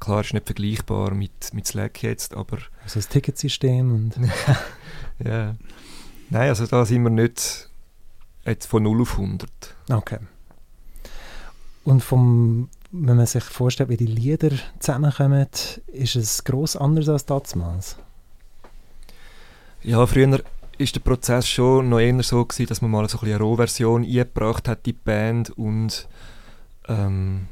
[0.00, 2.58] klar ist nicht vergleichbar mit, mit Slack jetzt, aber...
[2.82, 4.16] Also das Ticketsystem und...
[5.24, 5.54] ja.
[6.30, 7.68] Nein, also da sind wir nicht
[8.44, 9.50] jetzt von 0 auf 100.
[9.90, 10.18] Okay.
[11.84, 15.46] Und vom, wenn man sich vorstellt, wie die Lieder zusammenkommen,
[15.86, 17.96] ist es gross anders als damals?
[19.82, 20.40] Ja, früher
[20.80, 24.02] ist der Prozess schon noch eher so gewesen, dass man mal so ein eine Rohversion
[24.02, 26.08] eingebracht hat, die Band und
[26.88, 27.46] ähm,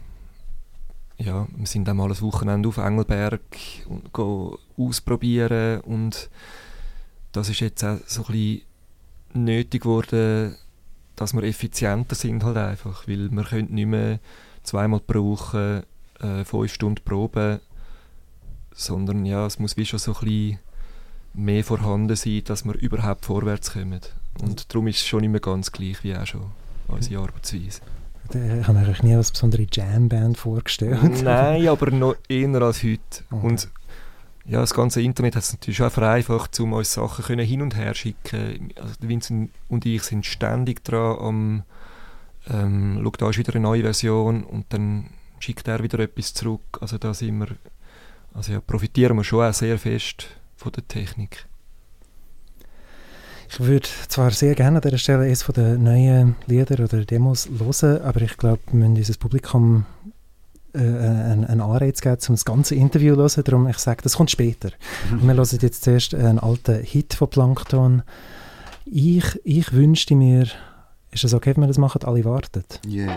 [1.19, 3.43] ja, wir sind dann mal ein Wochenende auf Engelberg
[3.89, 6.31] und gehen ausprobieren und
[7.33, 8.63] das ist jetzt auch so ein
[9.35, 10.57] nötig geworden,
[11.17, 14.21] dass wir effizienter sind halt einfach, weil wir können nicht mehr
[14.63, 15.85] zweimal pro Woche
[16.21, 17.61] äh, fünf Stunden proben,
[18.73, 20.59] sondern ja, es muss wie schon so ein bisschen
[21.39, 24.01] mehr vorhanden sein, dass wir überhaupt vorwärts kommen.
[24.43, 26.51] Und darum ist es schon immer ganz gleich wie auch schon
[26.89, 27.81] unsere Arbeitsweise.
[28.31, 31.23] Ich habe mir eigentlich nie als besondere Jamband vorgestellt.
[31.23, 33.01] Nein, aber noch eher als heute.
[33.31, 33.47] Okay.
[33.47, 33.69] Und
[34.45, 37.77] ja, das ganze Internet hat es natürlich auch vereinfacht, um uns Sachen können hin und
[37.77, 38.73] her schicken.
[38.77, 41.63] Also Vincent und ich sind ständig dran am
[42.51, 46.79] ähm, «Schau, da ist wieder eine neue Version» und dann schickt er wieder etwas zurück.
[46.81, 47.49] Also da sind wir,
[48.35, 51.47] also ja, profitieren wir schon auch sehr fest von der Technik.
[53.51, 57.49] Ich würde zwar sehr gerne an dieser Stelle eines von den neuen Lieder oder Demos
[57.49, 59.87] hören, aber ich glaube, wir müssen unser Publikum
[60.75, 63.45] äh, einen, einen Anreiz geben, um das ganze Interview zu hören.
[63.45, 64.71] Darum, ich sage, das kommt später.
[65.11, 68.03] Wir hören jetzt zuerst einen alten Hit von Plankton.
[68.85, 70.47] Ich, ich wünschte mir,
[71.11, 72.05] ist es okay, wenn wir das machen?
[72.05, 72.65] Alle warten.
[72.87, 73.17] Yeah.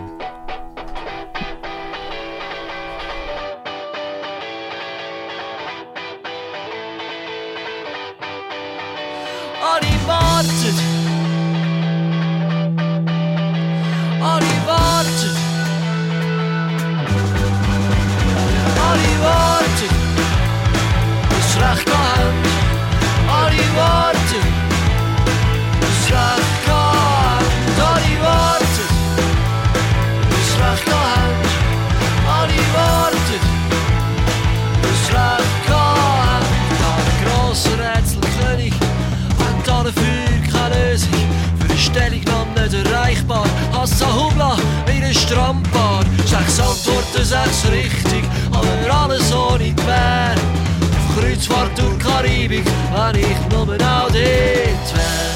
[47.25, 50.35] Sechs richtig, aber alles ohne Gewähr.
[50.35, 55.31] Auf Kreuzfahrt Karibik, wenn ich nur auch dort wär.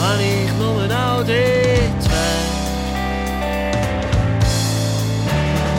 [0.00, 1.96] Wenn ich nur auch dort wär.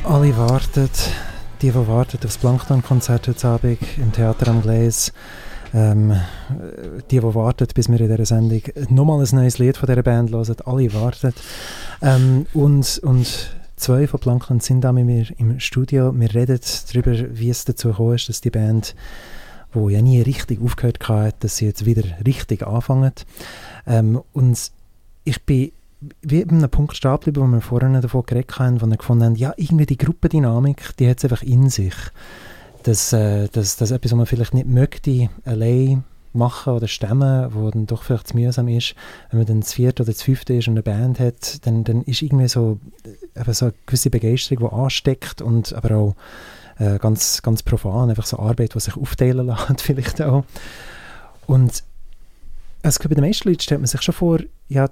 [0.04, 0.90] Alle warten,
[1.62, 5.14] die, die warten auf das Plankton-Konzert heute Abend im Theater am Gleis.
[5.74, 6.14] Ähm,
[7.10, 10.32] die, die warten, bis wir in dieser Sendung nochmal ein neues Lied von dieser Band
[10.32, 10.56] hören.
[10.66, 11.34] Alle warten.
[12.02, 16.12] Ähm, und, und zwei von Plankton sind da mit mir im Studio.
[16.14, 16.60] Wir reden
[16.92, 18.96] darüber, wie es dazu gekommen ist, dass die Band,
[19.72, 23.14] wo ja nie richtig aufgehört hat, dass sie jetzt wieder richtig anfangen.
[23.86, 24.72] Ähm, und
[25.24, 25.72] ich bin
[26.22, 29.24] wie bei einem Punkt stehen geblieben, wo wir vorhin davon geredet haben, wo wir gefunden
[29.26, 31.96] haben, ja, irgendwie die Gruppendynamik, die hat es einfach in sich.
[32.84, 37.70] Dass, äh, dass, dass etwas, was man vielleicht nicht möchte, allein machen oder stemmen, wo
[37.70, 38.96] dann doch vielleicht zu mühsam ist,
[39.30, 42.02] wenn man dann das vierte oder das fünfte ist und eine Band hat, dann, dann
[42.04, 46.16] ist irgendwie so, äh, einfach so eine gewisse Begeisterung, die ansteckt und aber auch
[46.80, 50.46] äh, ganz, ganz profan, einfach so Arbeit, die sich aufteilen lässt vielleicht auch.
[51.46, 51.84] Und
[52.84, 54.90] also, bei den meisten Leuten stellt man sich schon vor, ja,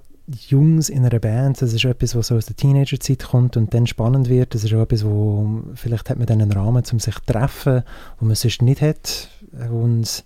[0.48, 3.86] Jungs in einer Band, das ist etwas, was so aus der Teenagerzeit kommt und dann
[3.86, 4.54] spannend wird.
[4.54, 7.82] Das ist auch etwas, wo vielleicht hat man dann einen Rahmen, um sich zu treffen,
[8.18, 9.28] wo man sonst nicht hat.
[9.70, 10.24] Und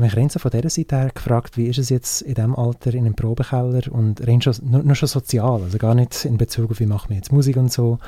[0.00, 2.94] mich rein so von dieser Seite her gefragt, wie ist es jetzt in diesem Alter
[2.94, 6.70] in einem Probekeller und rein schon, nur, nur schon sozial, also gar nicht in Bezug
[6.70, 7.98] auf, wie machen wir jetzt Musik und so,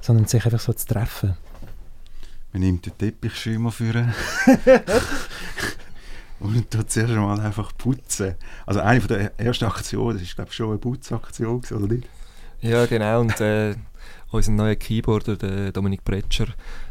[0.00, 1.34] sondern sich einfach so zu treffen.
[2.52, 4.14] Man nimmt den Teppichschimmer führen
[6.42, 8.34] und tut zuerst mal einfach putzen.
[8.66, 12.08] Also eine von der ersten Aktionen, das ist glaube ich schon eine Putzaktion, oder nicht?
[12.60, 13.20] Ja, genau.
[13.20, 13.74] Und äh,
[14.30, 16.46] unser neuer Keyboarder, der Dominik Bretscher,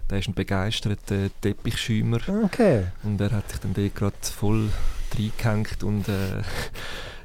[0.09, 2.19] der ist ein begeisterter Teppichschäumer.
[2.45, 2.83] Okay.
[3.03, 4.69] Und er hat sich dann dort gerade voll
[5.17, 5.83] reingehängt.
[5.83, 6.41] Und äh,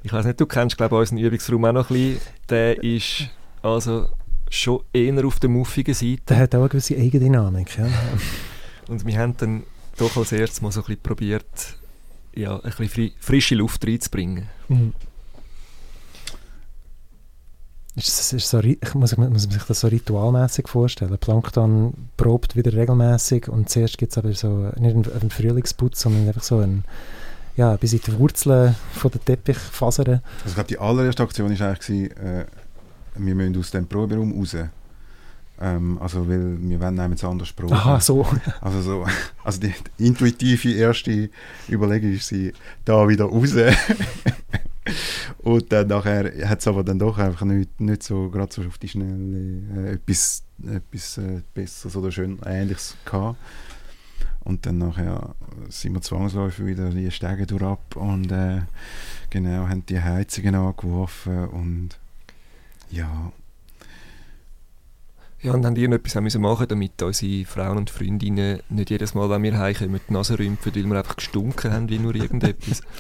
[0.02, 2.20] ich weiß nicht, du kennst glaube ich unseren Übungsraum auch noch ein bisschen.
[2.48, 3.28] Der ist
[3.62, 4.08] also
[4.48, 6.22] schon eher auf der muffigen Seite.
[6.28, 7.76] Der hat auch eine gewisse Eigendynamik.
[7.78, 7.88] Ja.
[8.88, 9.64] Und wir haben dann
[9.96, 11.76] doch als erstes mal so ein bisschen probiert,
[12.36, 14.48] ja, ein bisschen fri frische Luft reinzubringen.
[14.68, 14.92] Mhm.
[17.94, 21.16] Ist das, ist so, ri- ich muss, muss man sich das so ritualmäßig vorstellen.
[21.16, 26.28] Plankton probt wieder regelmäßig und zuerst gibt es aber so nicht einen, einen Frühlingsputz, sondern
[26.28, 26.84] einfach so ein
[27.56, 30.20] ja, bis in die Wurzeln von der Teppichfasern.
[30.44, 32.46] Also ich glaube, die allererste Aktion war eigentlich, gewesen, äh,
[33.14, 34.54] wir müssen aus dem Proberaum raus.
[35.60, 37.72] Ähm, also, weil wir wollen nämlich anders proben.
[37.72, 38.26] Aha, so.
[38.60, 39.06] Also, so,
[39.42, 41.30] also die, die intuitive erste
[41.68, 42.52] Überlegung ist sie,
[42.84, 43.54] da wieder raus.
[45.38, 48.78] Und dann nachher hat es aber dann doch einfach nicht, nicht so gerade so auf
[48.78, 53.38] die Schnelle äh, etwas, etwas äh, Besseres oder schön Ähnliches gehabt.
[54.44, 55.34] Und dann nachher
[55.68, 58.60] sind wir zwangsläufig wieder die Stege durch ab und äh,
[59.30, 61.98] genau, haben die Heizungen angeworfen und
[62.90, 63.32] ja.
[65.46, 69.14] Ja, und haben die noch etwas machen müssen damit unsere Frauen und Freundinnen nicht jedes
[69.14, 72.82] Mal, wenn wir heimkommen, die Nase rümpfen, weil wir einfach gestunken haben wie nur irgendetwas.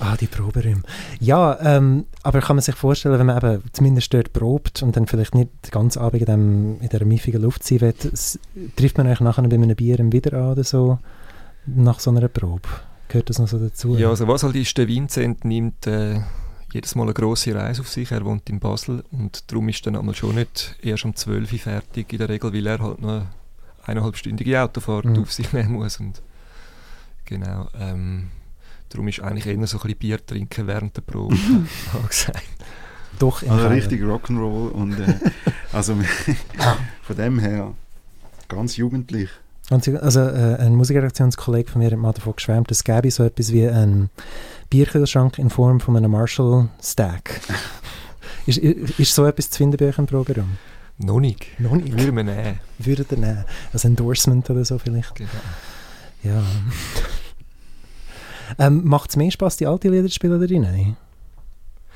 [0.00, 0.82] Ah, die Proberäume.
[1.20, 5.06] Ja, ähm, aber kann man sich vorstellen, wenn man eben zumindest dort probt und dann
[5.06, 7.94] vielleicht nicht den ganzen Abend in, dem, in dieser miffigen Luft sein will,
[8.74, 10.98] trifft man euch nachher bei einem Bier wieder an oder so,
[11.66, 12.68] nach so einer Probe?
[13.06, 13.96] Gehört das noch so dazu?
[13.96, 16.18] Ja, also was halt ist, der Vincent nimmt äh,
[16.74, 18.10] jedes Mal eine grosse Reise auf sich.
[18.10, 21.58] Er wohnt in Basel und darum ist dann einmal schon nicht erst um 12 Uhr
[21.58, 23.26] fertig in der Regel, weil er halt noch eine
[23.84, 25.22] eineinhalbstündige Autofahrt mhm.
[25.22, 26.00] auf sich nehmen muss.
[26.00, 26.20] Und
[27.24, 28.30] genau, ähm,
[28.94, 31.36] Darum ist eigentlich eher so ein bisschen Bier trinken während der Probe
[31.92, 32.44] angesagt.
[33.18, 35.14] Doch, also richtig Rock'n'Roll und äh,
[35.72, 35.96] also
[37.02, 37.74] von dem her
[38.48, 39.30] ganz jugendlich.
[39.70, 43.66] Also äh, ein Musikredaktionskollege von mir hat mal davon geschwärmt, es gäbe so etwas wie
[43.66, 44.10] einen
[44.70, 47.40] Bierkühlschrank in Form von einem Marshall-Stack.
[48.46, 50.58] ist, ist so etwas zu finden bei euch im Programm?
[50.98, 51.46] Noch nicht.
[51.58, 51.92] Noch nicht?
[51.92, 52.60] Würden wir nehmen.
[52.78, 53.44] Würden wir nehmen.
[53.72, 55.14] Als Endorsement oder so vielleicht.
[55.14, 55.30] Genau.
[56.22, 56.42] Ja.
[58.58, 60.96] Ähm, Macht es mehr Spaß, die alten Lieder zu spielen oder rein?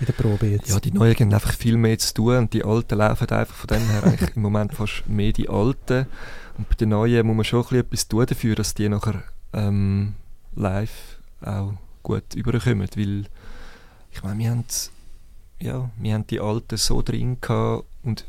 [0.00, 0.68] In der Probe jetzt?
[0.68, 3.66] Ja, die neuen haben einfach viel mehr zu tun und die alten laufen einfach von
[3.66, 6.06] dem her eigentlich im Moment fast mehr die alten.
[6.56, 10.14] Und bei den neuen muss man schon ein etwas tun dafür, dass die nachher ähm,
[10.54, 11.72] live auch
[12.08, 13.24] gut überkommen, weil
[14.10, 14.64] ich meine, wir haben,
[15.60, 18.24] ja, wir haben die alten so drin gehabt und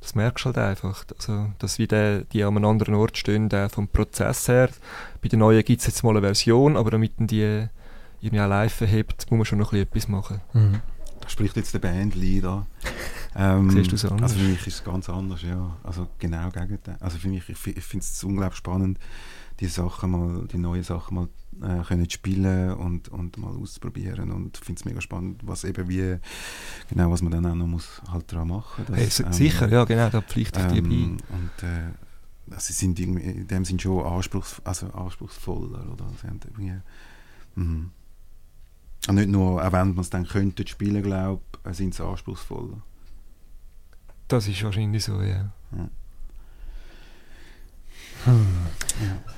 [0.00, 1.04] das merkst du halt einfach.
[1.16, 4.70] Also, dass wie die, die an einem anderen Ort stehen, der vom Prozess her.
[5.22, 7.68] Bei den neuen gibt es jetzt mal eine Version, aber damit man die
[8.20, 10.40] irgendwie auch live hebt, muss man schon noch etwas machen.
[10.52, 10.80] Mhm.
[11.20, 12.66] Da spricht jetzt der Bandleader.
[13.34, 14.32] Ähm, Siehst du es anders?
[14.32, 15.76] Also für mich ist es ganz anders, ja.
[15.82, 16.96] Also genau Gegenteil.
[17.00, 18.98] Also für mich, ich, ich finde es unglaublich spannend,
[19.60, 21.28] die Sachen mal, die neuen Sachen mal
[21.62, 26.18] äh, können spielen und, und mal auszuprobieren und finde es mega spannend, was eben wie,
[26.88, 28.84] genau, was man dann auch noch muss halt dran machen.
[28.86, 31.16] Dass, hey, ähm, sicher, ja genau, da pflichtet ähm, die bei.
[31.34, 31.92] Und äh,
[32.50, 36.10] also sie sind in dem Sinn schon anspruchs, also anspruchsvoller, oder?
[36.20, 36.80] Sie haben irgendwie,
[37.54, 37.90] mhm.
[39.06, 42.04] Und nicht nur, auch wenn man es dann könnte spielen, glaube ich, äh, sind sie
[42.04, 42.80] anspruchsvoller.
[44.28, 45.52] Das ist wahrscheinlich so, ja.
[45.72, 45.90] ja.
[48.24, 48.46] Hm.
[49.02, 49.34] ja.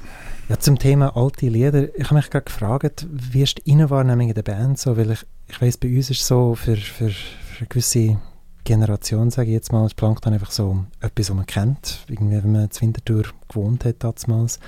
[0.48, 1.92] Ja, zum Thema alte Lieder.
[1.98, 4.96] Ich habe mich gerade gefragt, wie ist die Innenwahrnehmung in der Band so?
[4.96, 8.18] Weil ich, ich weiss, bei uns ist es so, für, für, für eine gewisse
[8.62, 12.04] Generation, sage ich jetzt mal, ist Plankton einfach so etwas, was man kennt.
[12.08, 14.60] Irgendwie, wenn man zu Winterthur gewohnt hat damals.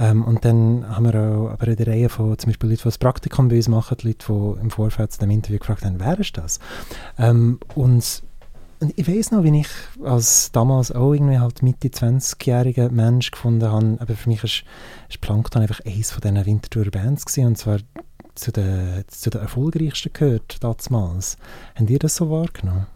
[0.00, 2.88] Ähm, und dann haben wir auch aber in der Reihe von zum Beispiel Leute, die
[2.88, 6.18] das Praktikum bei uns machen, Leute, die im Vorfeld zu dem Interview gefragt haben, wer
[6.18, 6.58] ist das?
[7.18, 8.22] Ähm, und
[8.80, 9.68] und ich weiß noch, wie ich
[10.04, 14.64] als damals auch irgendwie halt Mitte 20-jähriger Mensch gefunden habe, aber für mich ist,
[15.08, 17.78] ist Plankton einfach eines von diesen Winterthur Bands gewesen, und zwar
[18.34, 21.38] zu den, zu den erfolgreichsten gehört damals.
[21.74, 22.86] Habt ihr das so wahrgenommen?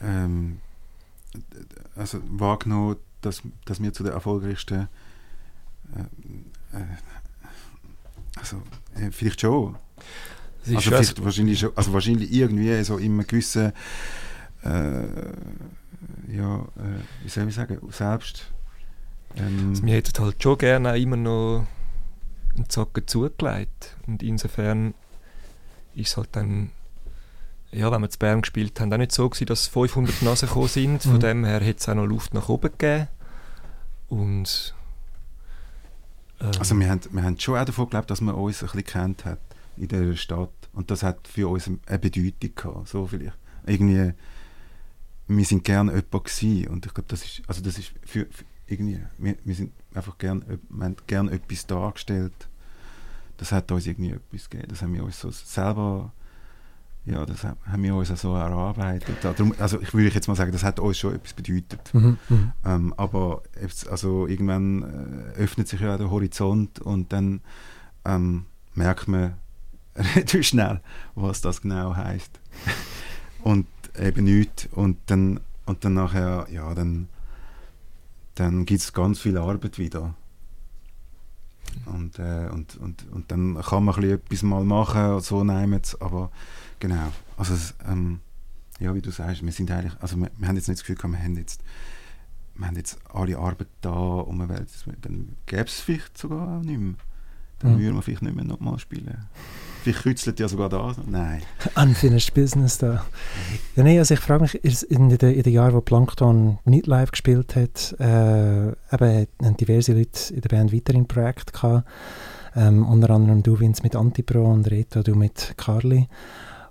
[0.00, 0.58] Ähm,
[1.94, 4.88] also wahrgenommen, dass, dass wir zu den erfolgreichsten
[5.94, 6.84] äh, äh,
[8.36, 8.60] also
[9.10, 9.76] vielleicht schon
[10.66, 13.72] also, vielleicht, wahrscheinlich, schon, also wahrscheinlich irgendwie so immer gewissen,
[14.64, 15.02] äh,
[16.32, 18.50] ja, äh, wie soll ich sagen, selbst.
[19.36, 21.66] Ähm, also wir hätten halt schon gerne immer noch
[22.56, 23.96] einen Zacken zugelegt.
[24.06, 24.94] Und insofern
[25.94, 26.70] ist es halt dann,
[27.70, 30.68] ja, wenn wir zu Bern gespielt haben, auch nicht so gewesen, dass 500 Nasen gekommen
[30.68, 31.02] sind.
[31.02, 31.20] Von mhm.
[31.20, 33.08] dem her hätte es auch noch Luft nach oben gegeben.
[34.08, 34.74] Und
[36.44, 38.84] ähm, also wir haben, wir haben schon auch davon gelebt, dass man uns ein bisschen
[38.84, 39.40] kennt hat
[39.76, 40.50] in dieser Stadt.
[40.72, 43.36] Und das hat für uns eine Bedeutung gehabt, so vielleicht.
[43.66, 44.12] Irgendwie,
[45.26, 46.68] wir sind gerne jemand gewesen.
[46.68, 50.18] und ich glaube, das ist, also das ist für, für irgendwie, wir, wir sind einfach
[50.18, 52.48] gern, wir haben gerne etwas dargestellt.
[53.36, 54.68] Das hat uns irgendwie etwas gegeben.
[54.68, 56.12] Das haben wir uns so selber,
[57.06, 59.16] ja, das haben wir uns so erarbeitet.
[59.22, 61.92] Darum, also ich würde jetzt mal sagen, das hat uns schon etwas bedeutet.
[61.92, 62.52] Mhm, mhm.
[62.64, 63.42] ähm, aber
[63.90, 64.82] also irgendwann
[65.36, 67.40] äh, öffnet sich ja der Horizont und dann
[68.06, 69.34] ähm, merkt man,
[69.96, 70.80] relativ schnell,
[71.14, 72.40] was das genau heißt.
[73.42, 73.66] und
[73.98, 74.68] eben nichts.
[74.72, 77.08] Und dann, und dann nachher, ja, dann,
[78.34, 80.14] dann gibt es ganz viel Arbeit wieder.
[81.86, 86.30] Und, äh, und, und, und dann kann man etwas mal machen, so nehmen aber
[86.88, 87.12] genau.
[87.36, 87.54] Also,
[87.88, 88.20] ähm,
[88.78, 91.10] ja, wie du sagst, wir sind eigentlich, also wir, wir haben jetzt nicht das Gefühl,
[91.10, 91.62] wir haben jetzt,
[92.54, 94.66] wir haben jetzt alle Arbeit da und wir werden,
[95.00, 96.94] dann gäbe es vielleicht sogar auch nicht mehr.
[97.60, 97.80] Dann mhm.
[97.80, 99.16] würden wir vielleicht nicht mehr nochmal spielen.
[99.82, 100.94] Vielleicht kützelt ja sogar da.
[101.06, 101.42] Nein.
[101.76, 103.06] Unfinished Business da.
[103.76, 107.12] Ja, nee, also ich frage mich, in den, in den Jahren, wo Plankton nicht live
[107.12, 111.88] gespielt hat, äh, eben, haben diverse Leute in der Band weiterhin Projekte gehabt.
[112.56, 116.08] Ähm, unter anderem du, Vince, mit Antipro und Reto, du mit Carly.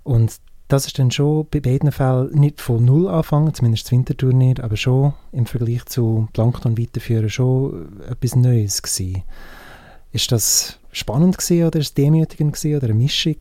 [0.04, 0.38] Und
[0.68, 4.76] das ist dann schon bei beiden Fällen nicht von Null anfangen, zumindest das Winterturnier, aber
[4.76, 9.22] schon im Vergleich zu Plankton weiterführen schon etwas Neues gewesen.
[10.12, 13.36] Ist das spannend gewesen oder ist es demütigend gewesen oder eine Mischung?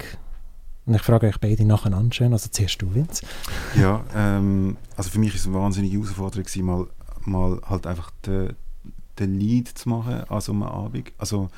[0.86, 3.26] Und ich frage euch beide nacheinander schön, also zuerst du, Vince.
[3.80, 6.88] Ja, ähm, also für mich ist es eine wahnsinnige Herausforderung gewesen, mal,
[7.22, 8.54] mal halt einfach den,
[9.18, 11.14] den Lead zu machen an so einem Abend.
[11.18, 11.50] Also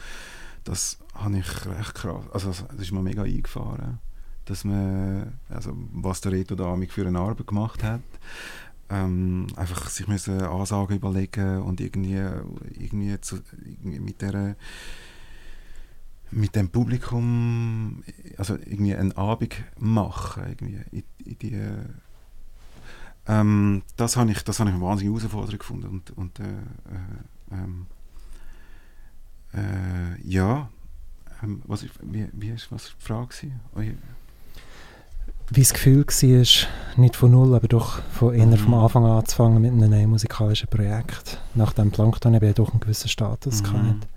[0.63, 3.99] das habe ich recht krass, also das ist mir mega eingefahren,
[4.45, 8.01] dass man, also was der Reto da für eine Arbeit gemacht hat,
[8.89, 12.21] ähm, einfach sich müssen Ansagen überlegen und irgendwie,
[12.79, 14.55] irgendwie, zu, irgendwie mit der
[16.31, 18.03] mit dem Publikum
[18.37, 21.61] also irgendwie einen Abend machen irgendwie in, in die,
[23.27, 27.53] ähm, das habe ich das habe ich eine wahnsinnige Herausforderung gefunden und, und äh, äh,
[27.53, 27.85] ähm,
[29.53, 30.69] äh, ja
[31.41, 33.81] ähm, was wie, wie ist was die Frage oh,
[35.49, 36.67] wie das Gefühl war,
[36.97, 38.57] nicht von null, aber doch von eher mhm.
[38.57, 43.09] vom Anfang an anzufangen mit einem neuen musikalischen Projekt, nachdem Plankton eben doch einen gewissen
[43.09, 43.67] Status mhm.
[43.67, 44.07] hatte.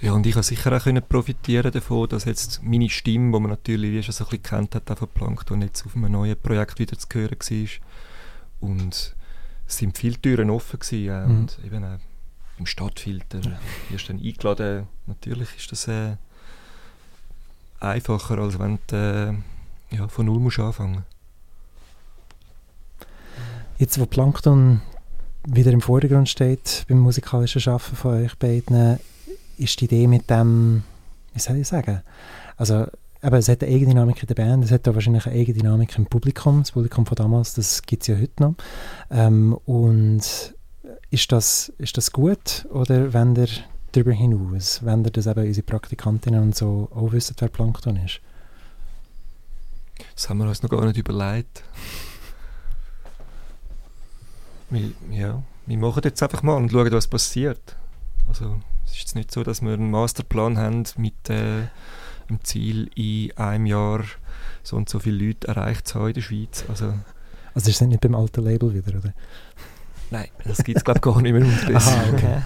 [0.00, 3.50] Ja, und ich habe sicher auch können profitieren davon, dass jetzt meine Stimme, die man
[3.50, 6.78] natürlich wie schon so ein bisschen kennt hat, von Plankton jetzt auf einem neuen Projekt
[6.78, 7.68] wieder zu hören war.
[8.60, 9.14] Und
[9.66, 11.40] es sind viele Türen offen gewesen, mhm.
[11.40, 11.98] und eben auch
[12.58, 13.40] im Stadtfilter
[13.88, 14.86] wirst du dann eingeladen.
[15.06, 16.16] Natürlich ist das äh,
[17.80, 18.96] einfacher, als wenn du
[19.90, 21.04] äh, ja, von null musst anfangen.
[23.78, 24.82] Jetzt, wo Plankton
[25.46, 28.98] wieder im Vordergrund steht beim musikalischen Schaffen von euch beiden,
[29.56, 30.82] ist die Idee mit dem,
[31.32, 32.02] wie soll ich sagen,
[32.56, 32.86] also
[33.22, 36.06] aber es hat eine Eigendynamik in der Band, es hat auch wahrscheinlich eine Eigendynamik im
[36.06, 38.54] Publikum, das Publikum von damals, das gibt es ja heute noch.
[39.10, 40.54] Ähm, und
[41.10, 42.66] ist das, ist das gut?
[42.70, 43.48] Oder wenn ihr
[43.92, 48.20] darüber hinaus, wenn ihr das eben unsere Praktikantinnen und so auch wissen, wer Plankton ist?
[50.14, 51.62] Das haben wir uns noch gar nicht überlegt.
[54.70, 57.76] wir, ja, wir machen jetzt einfach mal und schauen, was passiert.
[58.28, 61.68] Also es ist jetzt nicht so, dass wir einen Masterplan haben mit äh,
[62.28, 64.04] dem Ziel, in einem Jahr
[64.62, 66.64] so und so viele Leute erreicht zu haben in der Schweiz.
[66.68, 66.94] Also,
[67.54, 69.12] also ihr seid nicht beim alten Label wieder, oder?
[70.10, 71.76] Nein, das gibt es glaube ich gar nicht mehr.
[71.76, 72.42] Aha, okay.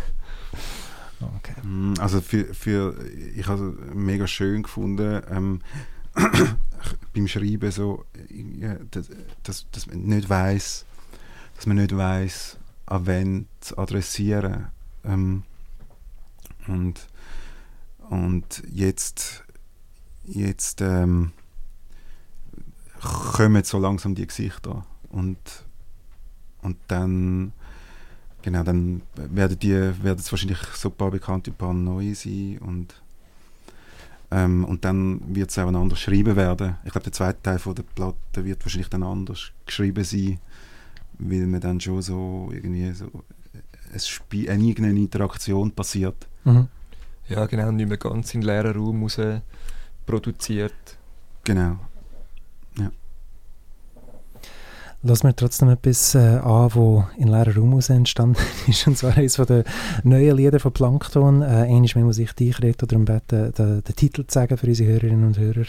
[1.64, 2.96] Mm, also für, für
[3.34, 5.60] ich habe es mega schön gefunden, ähm,
[7.14, 8.04] beim Schreiben so,
[8.58, 9.08] ja, dass,
[9.42, 10.84] dass, dass man nicht weiß,
[11.56, 14.68] dass man nicht weiß, an wen zu adressieren.
[15.04, 15.42] Ähm,
[16.66, 17.08] und,
[18.10, 19.44] und jetzt,
[20.24, 21.32] jetzt ähm,
[23.00, 24.86] kommen so langsam die Gesichter.
[25.10, 25.38] Und,
[26.62, 27.52] und dann,
[28.44, 32.58] genau, dann werden die werden es wahrscheinlich so ein paar bekannte, ein paar neue sein.
[32.58, 32.94] Und,
[34.30, 36.76] ähm, und dann wird es auch anders geschrieben werden.
[36.84, 40.38] Ich glaube, der zweite Teil von der Platte wird wahrscheinlich dann anders geschrieben sein,
[41.18, 43.10] weil man dann schon so irgendwie so
[43.92, 46.28] ein Spiel, eine irgendeine Interaktion passiert.
[46.44, 46.68] Mhm.
[47.28, 49.18] Ja, genau, nicht mehr ganz in den leeren Raum raus
[50.04, 50.98] produziert.
[51.44, 51.78] Genau.
[52.76, 52.90] Ja.
[55.06, 58.86] Lass mir trotzdem etwas äh, an, wo in leeren Raum entstanden ist.
[58.86, 59.64] Und zwar eines der
[60.02, 61.42] neuen Lieder von Plankton.
[61.42, 64.56] Äh, einmal mehr muss ich dich reden oder um beten, den, den Titel zu sagen
[64.56, 65.66] für unsere Hörerinnen und Hörer.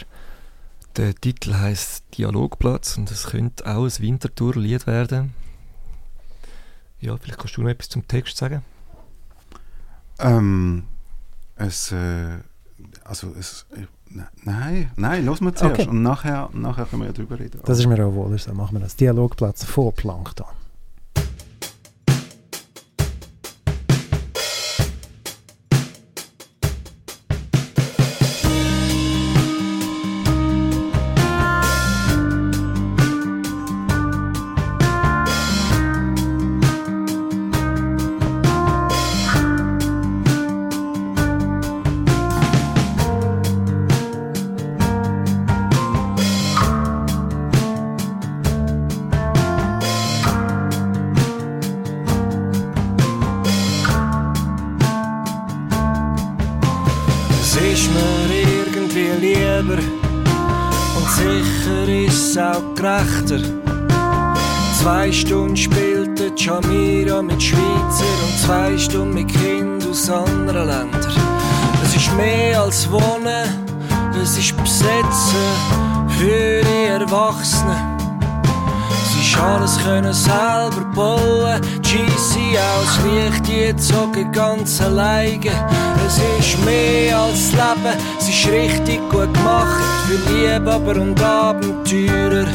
[0.96, 5.34] Der Titel heißt Dialogplatz und es könnte auch ein Wintertour-Lied werden.
[7.02, 8.64] Ja, vielleicht kannst du noch etwas zum Text sagen.
[10.20, 10.84] Ähm,
[11.58, 12.38] es, äh,
[13.06, 13.86] also es, äh,
[14.44, 15.90] nein, nein, los mal zuerst okay.
[15.90, 17.62] und nachher, nachher können wir ja drüber reden.
[17.64, 18.96] Das ist mir auch wohl, so machen wir das.
[18.96, 20.48] Dialogplatz vor Plankton.
[90.88, 92.46] Aber und Abenteurer.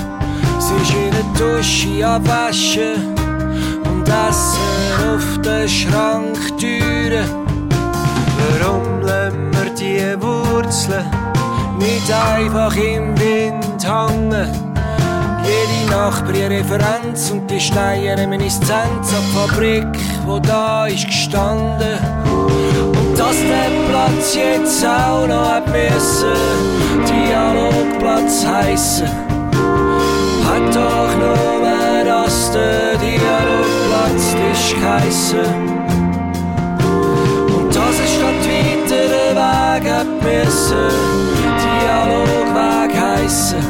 [0.61, 3.17] Sie ist in der Dusche am Waschen
[3.91, 4.61] und Essen
[5.13, 7.29] auf den Schranktüren.
[8.61, 11.07] Warum lassen wir die Wurzeln
[11.81, 14.49] nicht einfach im Wind hängen?
[15.43, 19.89] Jede Nacht ihre Referenz und die Steine Reminiszenz an Fabrik,
[20.25, 21.99] wo da ist gestanden.
[23.21, 26.33] Und dass der Platz jetzt auch noch hat müssen,
[27.07, 31.61] Dialogplatz heißen, hat doch nur
[32.05, 35.71] dass der Dialogplatz ist geheißen.
[39.37, 40.91] Weg hat müssen,
[41.61, 43.63] Dialogweg heissen.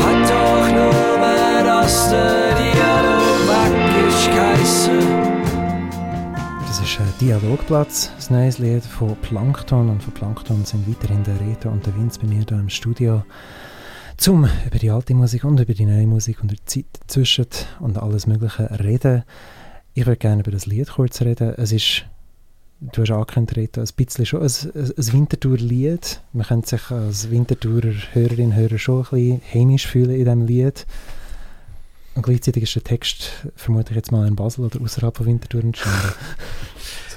[0.00, 2.91] Hat doch nur mehr, dass der Dialogweg
[7.22, 9.90] Dialogplatz, ein neues Lied von Plankton.
[9.90, 13.22] Und von Plankton sind weiterhin der Reto und der Vince bei mir hier im Studio
[14.16, 17.46] zum über die alte Musik und über die neue Musik und die Zeit dazwischen
[17.78, 19.22] und alles Mögliche reden.
[19.94, 21.54] Ich würde gerne über das Lied kurz reden.
[21.58, 22.06] Es ist
[22.80, 26.20] du hast angekündigt, ein bisschen schon ein, ein Winterthur-Lied.
[26.32, 30.86] Man könnte sich als Winterthurer Hörerin Hörer schon ein bisschen heimisch fühlen in diesem Lied.
[32.16, 35.62] Und gleichzeitig ist der Text, vermute ich jetzt mal in Basel oder außerhalb von Winterthur
[35.62, 36.14] entstanden.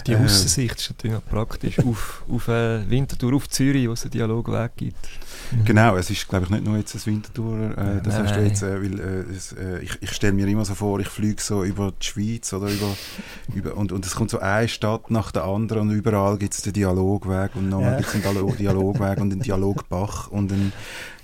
[0.08, 0.18] Die äh.
[0.18, 4.76] Aussicht ist natürlich auch praktisch auf, auf äh, Winterthur, auf Zürich, wo es einen Dialogweg
[4.76, 5.10] gibt.
[5.52, 5.66] Mhm.
[5.66, 8.44] Genau, es ist glaube ich nicht nur jetzt ein Winterthur, äh, das nein, hast du
[8.44, 11.42] jetzt, äh, weil äh, es, äh, ich, ich stelle mir immer so vor, ich fliege
[11.42, 12.96] so über die Schweiz oder über,
[13.54, 16.62] über und, und es kommt so eine Stadt nach der anderen und überall gibt es
[16.62, 17.98] den Dialogweg und nochmal ja.
[17.98, 20.74] gibt es einen Dialogweg und einen Dialogbach und einen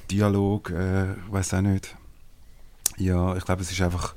[0.09, 1.95] Dialog, äh, ich weiß auch nicht.
[2.97, 4.13] Ja, ich glaube, es ist einfach,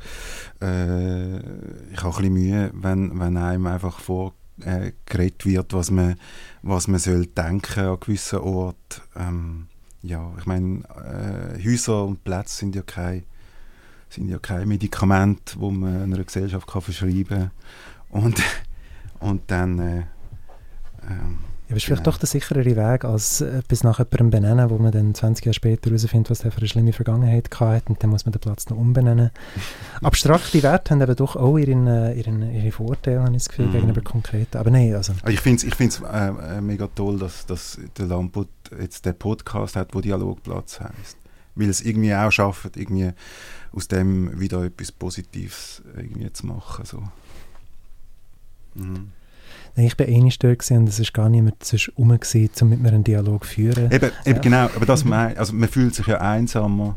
[0.60, 5.90] äh, ich habe ein bisschen Mühe, wenn, wenn einem einfach vor äh, geredet wird, was
[5.90, 6.16] man,
[6.62, 9.02] was man soll denken an gewissen Orten.
[9.16, 9.66] Ähm,
[10.02, 13.24] ja, ich meine, äh, Häuser und Plätze sind ja kein,
[14.10, 17.50] sind ja kein Medikament, wo man einer Gesellschaft kann verschreiben kann.
[18.10, 18.42] Und,
[19.20, 20.04] und dann äh,
[21.08, 24.76] ähm, aber es ist vielleicht doch der sicherere Weg, als etwas nach jemandem benennen, wo
[24.76, 28.10] man dann 20 Jahre später herausfindet, was der für eine schlimme Vergangenheit hatte und dann
[28.10, 29.30] muss man den Platz noch umbenennen.
[30.02, 33.72] Abstrakte Werte haben eben doch auch ihren, ihren, ihre Vorteile, habe ich das Gefühl, mm.
[33.72, 34.58] gegenüber konkreten.
[34.58, 35.14] Aber nein, also...
[35.26, 38.48] Ich finde es ich find's, äh, äh, mega toll, dass, dass der Lamput
[38.78, 41.16] jetzt den Podcast hat, wo Dialogplatz heißt,
[41.54, 43.12] Weil es irgendwie auch schafft, irgendwie
[43.72, 46.84] aus dem wieder etwas Positives irgendwie zu machen.
[46.84, 47.02] So.
[48.74, 49.12] Mhm.
[49.76, 52.90] Ich war eh dort und es war gar niemand sonst rum, gewesen, um mit mir
[52.90, 53.90] einen Dialog zu führen.
[53.90, 54.38] Eben, eben ja.
[54.38, 56.96] genau, aber das mein, also man fühlt sich ja einsamer.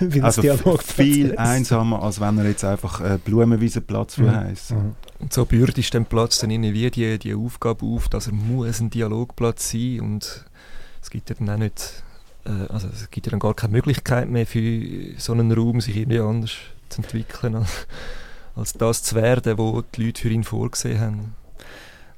[0.22, 0.42] also
[0.78, 4.34] viel einsamer, als wenn er jetzt einfach äh, Blumenwiesenplatz mhm.
[4.34, 4.72] heisst.
[4.72, 4.94] Mhm.
[5.18, 8.90] Und so bürdest den Platz dann irgendwie die, die Aufgabe auf, dass er muss ein
[8.90, 10.44] Dialogplatz sein und
[11.02, 12.02] es gibt ja dann auch nicht,
[12.44, 15.96] äh, also es gibt ja dann gar keine Möglichkeit mehr für so einen Raum, sich
[15.96, 16.52] irgendwie anders
[16.88, 17.86] zu entwickeln, als,
[18.56, 21.34] als das zu werden, was die Leute für ihn vorgesehen haben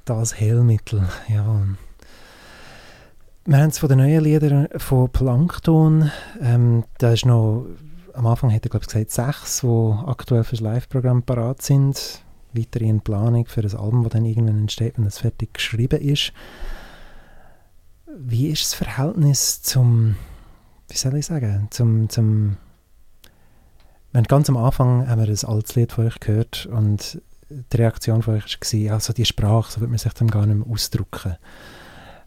[0.05, 1.65] das Heilmittel, ja.
[3.45, 6.11] Wir haben es von den neuen Liedern von Plankton.
[6.41, 7.65] Ähm, da ist noch,
[8.13, 12.21] am Anfang hätte er gesagt, sechs, die aktuell für das Live-Programm parat sind.
[12.53, 16.31] Weitere in Planung für das Album, das dann irgendwann entsteht, wenn es fertig geschrieben ist.
[18.15, 20.15] Wie ist das Verhältnis zum,
[20.87, 22.57] wie soll ich sagen, zum, zum
[24.13, 27.19] wenn ganz am Anfang haben wir das altes Lied von euch gehört und
[27.71, 30.57] die Reaktion von euch war, also die Sprache, so würde man sich dann gar nicht
[30.57, 31.37] mehr ausdrücken.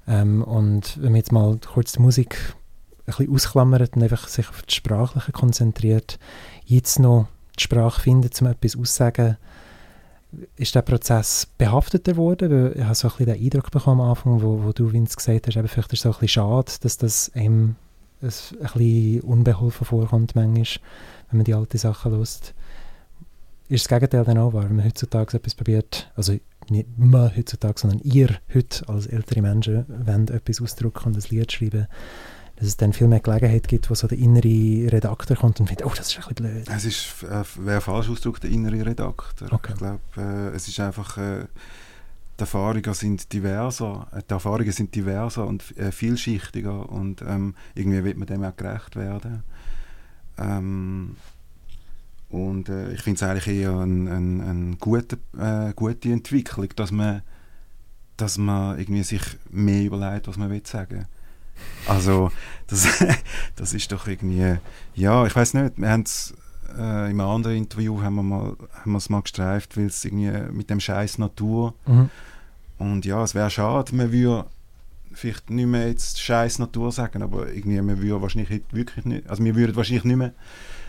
[0.08, 2.54] Ähm, und wenn man jetzt mal kurz die Musik
[3.00, 6.18] ein bisschen ausklammert und einfach sich auf das Sprachliche konzentriert,
[6.64, 9.36] jetzt noch die Sprache findet, um etwas auszusagen,
[10.56, 12.50] ist der Prozess behafteter geworden?
[12.50, 15.16] Weil ich habe so ein bisschen den Eindruck bekommen am Anfang, wo, wo du, Vince,
[15.16, 17.76] gesagt hast, eben, vielleicht ist es so ein bisschen schade, dass das einem
[18.22, 20.64] ein, ein bisschen unbeholfen vorkommt manchmal,
[21.30, 22.54] wenn man die alten Sachen hört
[23.68, 26.36] ist das Gegenteil dann auch wahr, wenn man heutzutage etwas probiert, also
[26.68, 31.52] nicht man heutzutage, sondern ihr heute als ältere Menschen wollt etwas ausdrücken und ein Lied
[31.52, 31.86] schreiben,
[32.56, 35.86] dass es dann viel mehr Gelegenheit gibt, wo so der innere Redakteur kommt und findet,
[35.86, 36.68] oh, das ist ein bisschen blöd.
[36.74, 39.52] Es ist, äh, wäre falsch ausgedrückt, der innere Redakteur.
[39.52, 39.72] Okay.
[39.72, 41.44] Ich glaube, äh, es ist einfach, äh,
[42.38, 48.04] die Erfahrungen sind diverser, äh, die Erfahrungen sind diverser und äh, vielschichtiger und ähm, irgendwie
[48.04, 49.42] wird man dem auch gerecht werden.
[50.38, 51.16] Ähm,
[52.28, 56.90] und äh, ich finde es eigentlich eher eine ein, ein gute, äh, gute Entwicklung, dass
[56.90, 57.22] man
[58.16, 59.20] dass man irgendwie sich
[59.50, 61.06] mehr überlegt, was man will sagen.
[61.86, 62.30] Also
[62.66, 62.86] das,
[63.56, 64.56] das ist doch irgendwie,
[64.94, 66.34] ja, ich weiß nicht, wir haben es
[66.76, 70.04] äh, in einem anderen Interview haben wir mal, haben wir es mal gestreift, weil es
[70.04, 72.10] irgendwie mit dem Scheiß Natur Mhm.
[72.78, 74.46] und ja, es wäre schade, man würde
[75.12, 79.42] vielleicht nicht mehr jetzt Scheiß Natur sagen, aber irgendwie, man würde wahrscheinlich wirklich nicht, also
[79.44, 80.32] wir würden wahrscheinlich nicht mehr,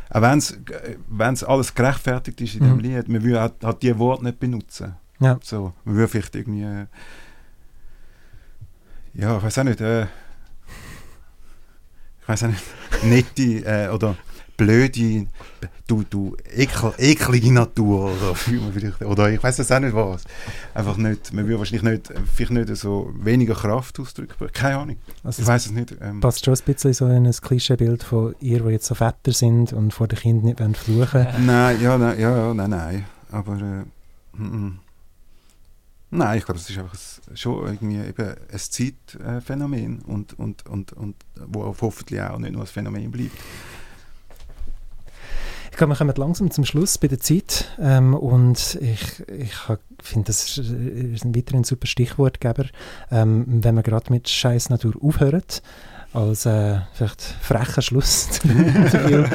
[0.09, 2.79] auch wenn es alles gerechtfertigt ist in dem Mhm.
[2.79, 4.95] Lied, man würde halt, halt die Worte nicht benutzen.
[5.19, 5.37] Ja.
[5.43, 6.85] So, man würde vielleicht irgendwie, äh,
[9.13, 10.07] ja, ich weiß auch nicht, äh, ich
[12.27, 12.63] weiß auch nicht,
[13.03, 14.15] nette äh, oder
[14.57, 15.27] blöde,
[15.85, 20.23] du, du ekel, eklige Natur oder, oder ich weiß es auch nicht was.
[20.73, 25.43] Einfach nicht, man würde wahrscheinlich nicht, vielleicht nicht so weniger Kraft ausdrücken, keine Ahnung, Also
[25.43, 25.95] ich weiß es nicht.
[26.01, 29.31] Ähm, passt schon ein bisschen so in ein Klischeebild von ihr, die jetzt so Väter
[29.31, 33.05] sind und vor den Kindern nicht wollen fluchen Nein, ja, nein, ja, nein, nein.
[33.31, 34.79] Aber äh, mm, mm.
[36.11, 40.93] nein, ich glaube, es ist einfach ein, schon irgendwie eben ein Zeitphänomen und, und, und,
[40.93, 43.37] und wo hoffentlich auch nicht nur ein Phänomen bleibt.
[45.77, 49.53] Ich glaube, wir kommen langsam zum Schluss bei der Zeit ähm, und ich, ich
[50.01, 52.65] finde, das ist, ein weiterer super Stichwortgeber,
[53.11, 55.43] ähm, wenn wir gerade mit Scheiß Natur aufhören,
[56.13, 59.25] als äh, vielleicht frecher Schluss zum Interview.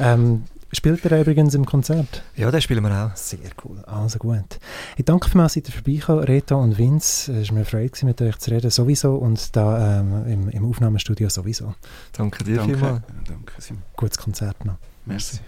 [0.00, 2.22] ähm, spielt er übrigens im Konzert?
[2.36, 3.14] Ja, den spielen wir auch.
[3.14, 4.60] Sehr cool, also gut.
[4.96, 7.30] Ich danke vielmals, dass ihr vorbeigekommen Reto und Vince.
[7.34, 10.64] Es war mir eine Freude, mit euch zu reden, sowieso, und da ähm, im, im
[10.64, 11.74] Aufnahmestudio sowieso.
[12.12, 13.02] Danke dir Danke, vielmals.
[13.26, 13.52] danke.
[13.94, 14.78] Gutes Konzert noch.
[15.04, 15.40] Merci.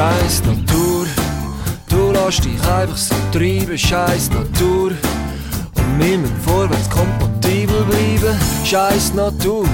[0.00, 1.06] Scheiß Natur,
[1.90, 4.92] du lässt dich einfach so treiben, Scheiß Natur.
[6.00, 9.66] Müssen vorwärts kompatibel bleiben, Scheiß Natur.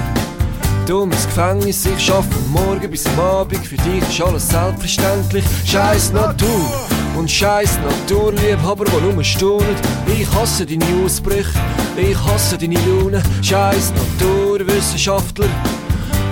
[0.85, 6.69] Dummes Gefängnis, ich schaffe morgen bis am Abend, für dich ist alles selbstverständlich, Scheiß Natur.
[7.17, 9.75] Und Scheiß Naturliebhaber, die nur staunen,
[10.05, 11.59] ich hasse deine Ausbrüche,
[11.95, 15.47] ich hasse deine Laune, Scheiß Naturwissenschaftler.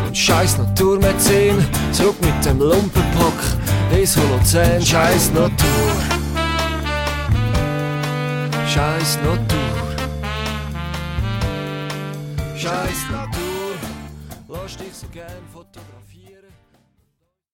[0.08, 3.40] Und scheiß Naturmedizin, zurück mit dem Lumpenpack
[3.98, 5.94] ins Holozän, scheiß Natur.
[8.68, 9.65] Scheiß Natur.
[12.58, 13.25] Scheiß Natur.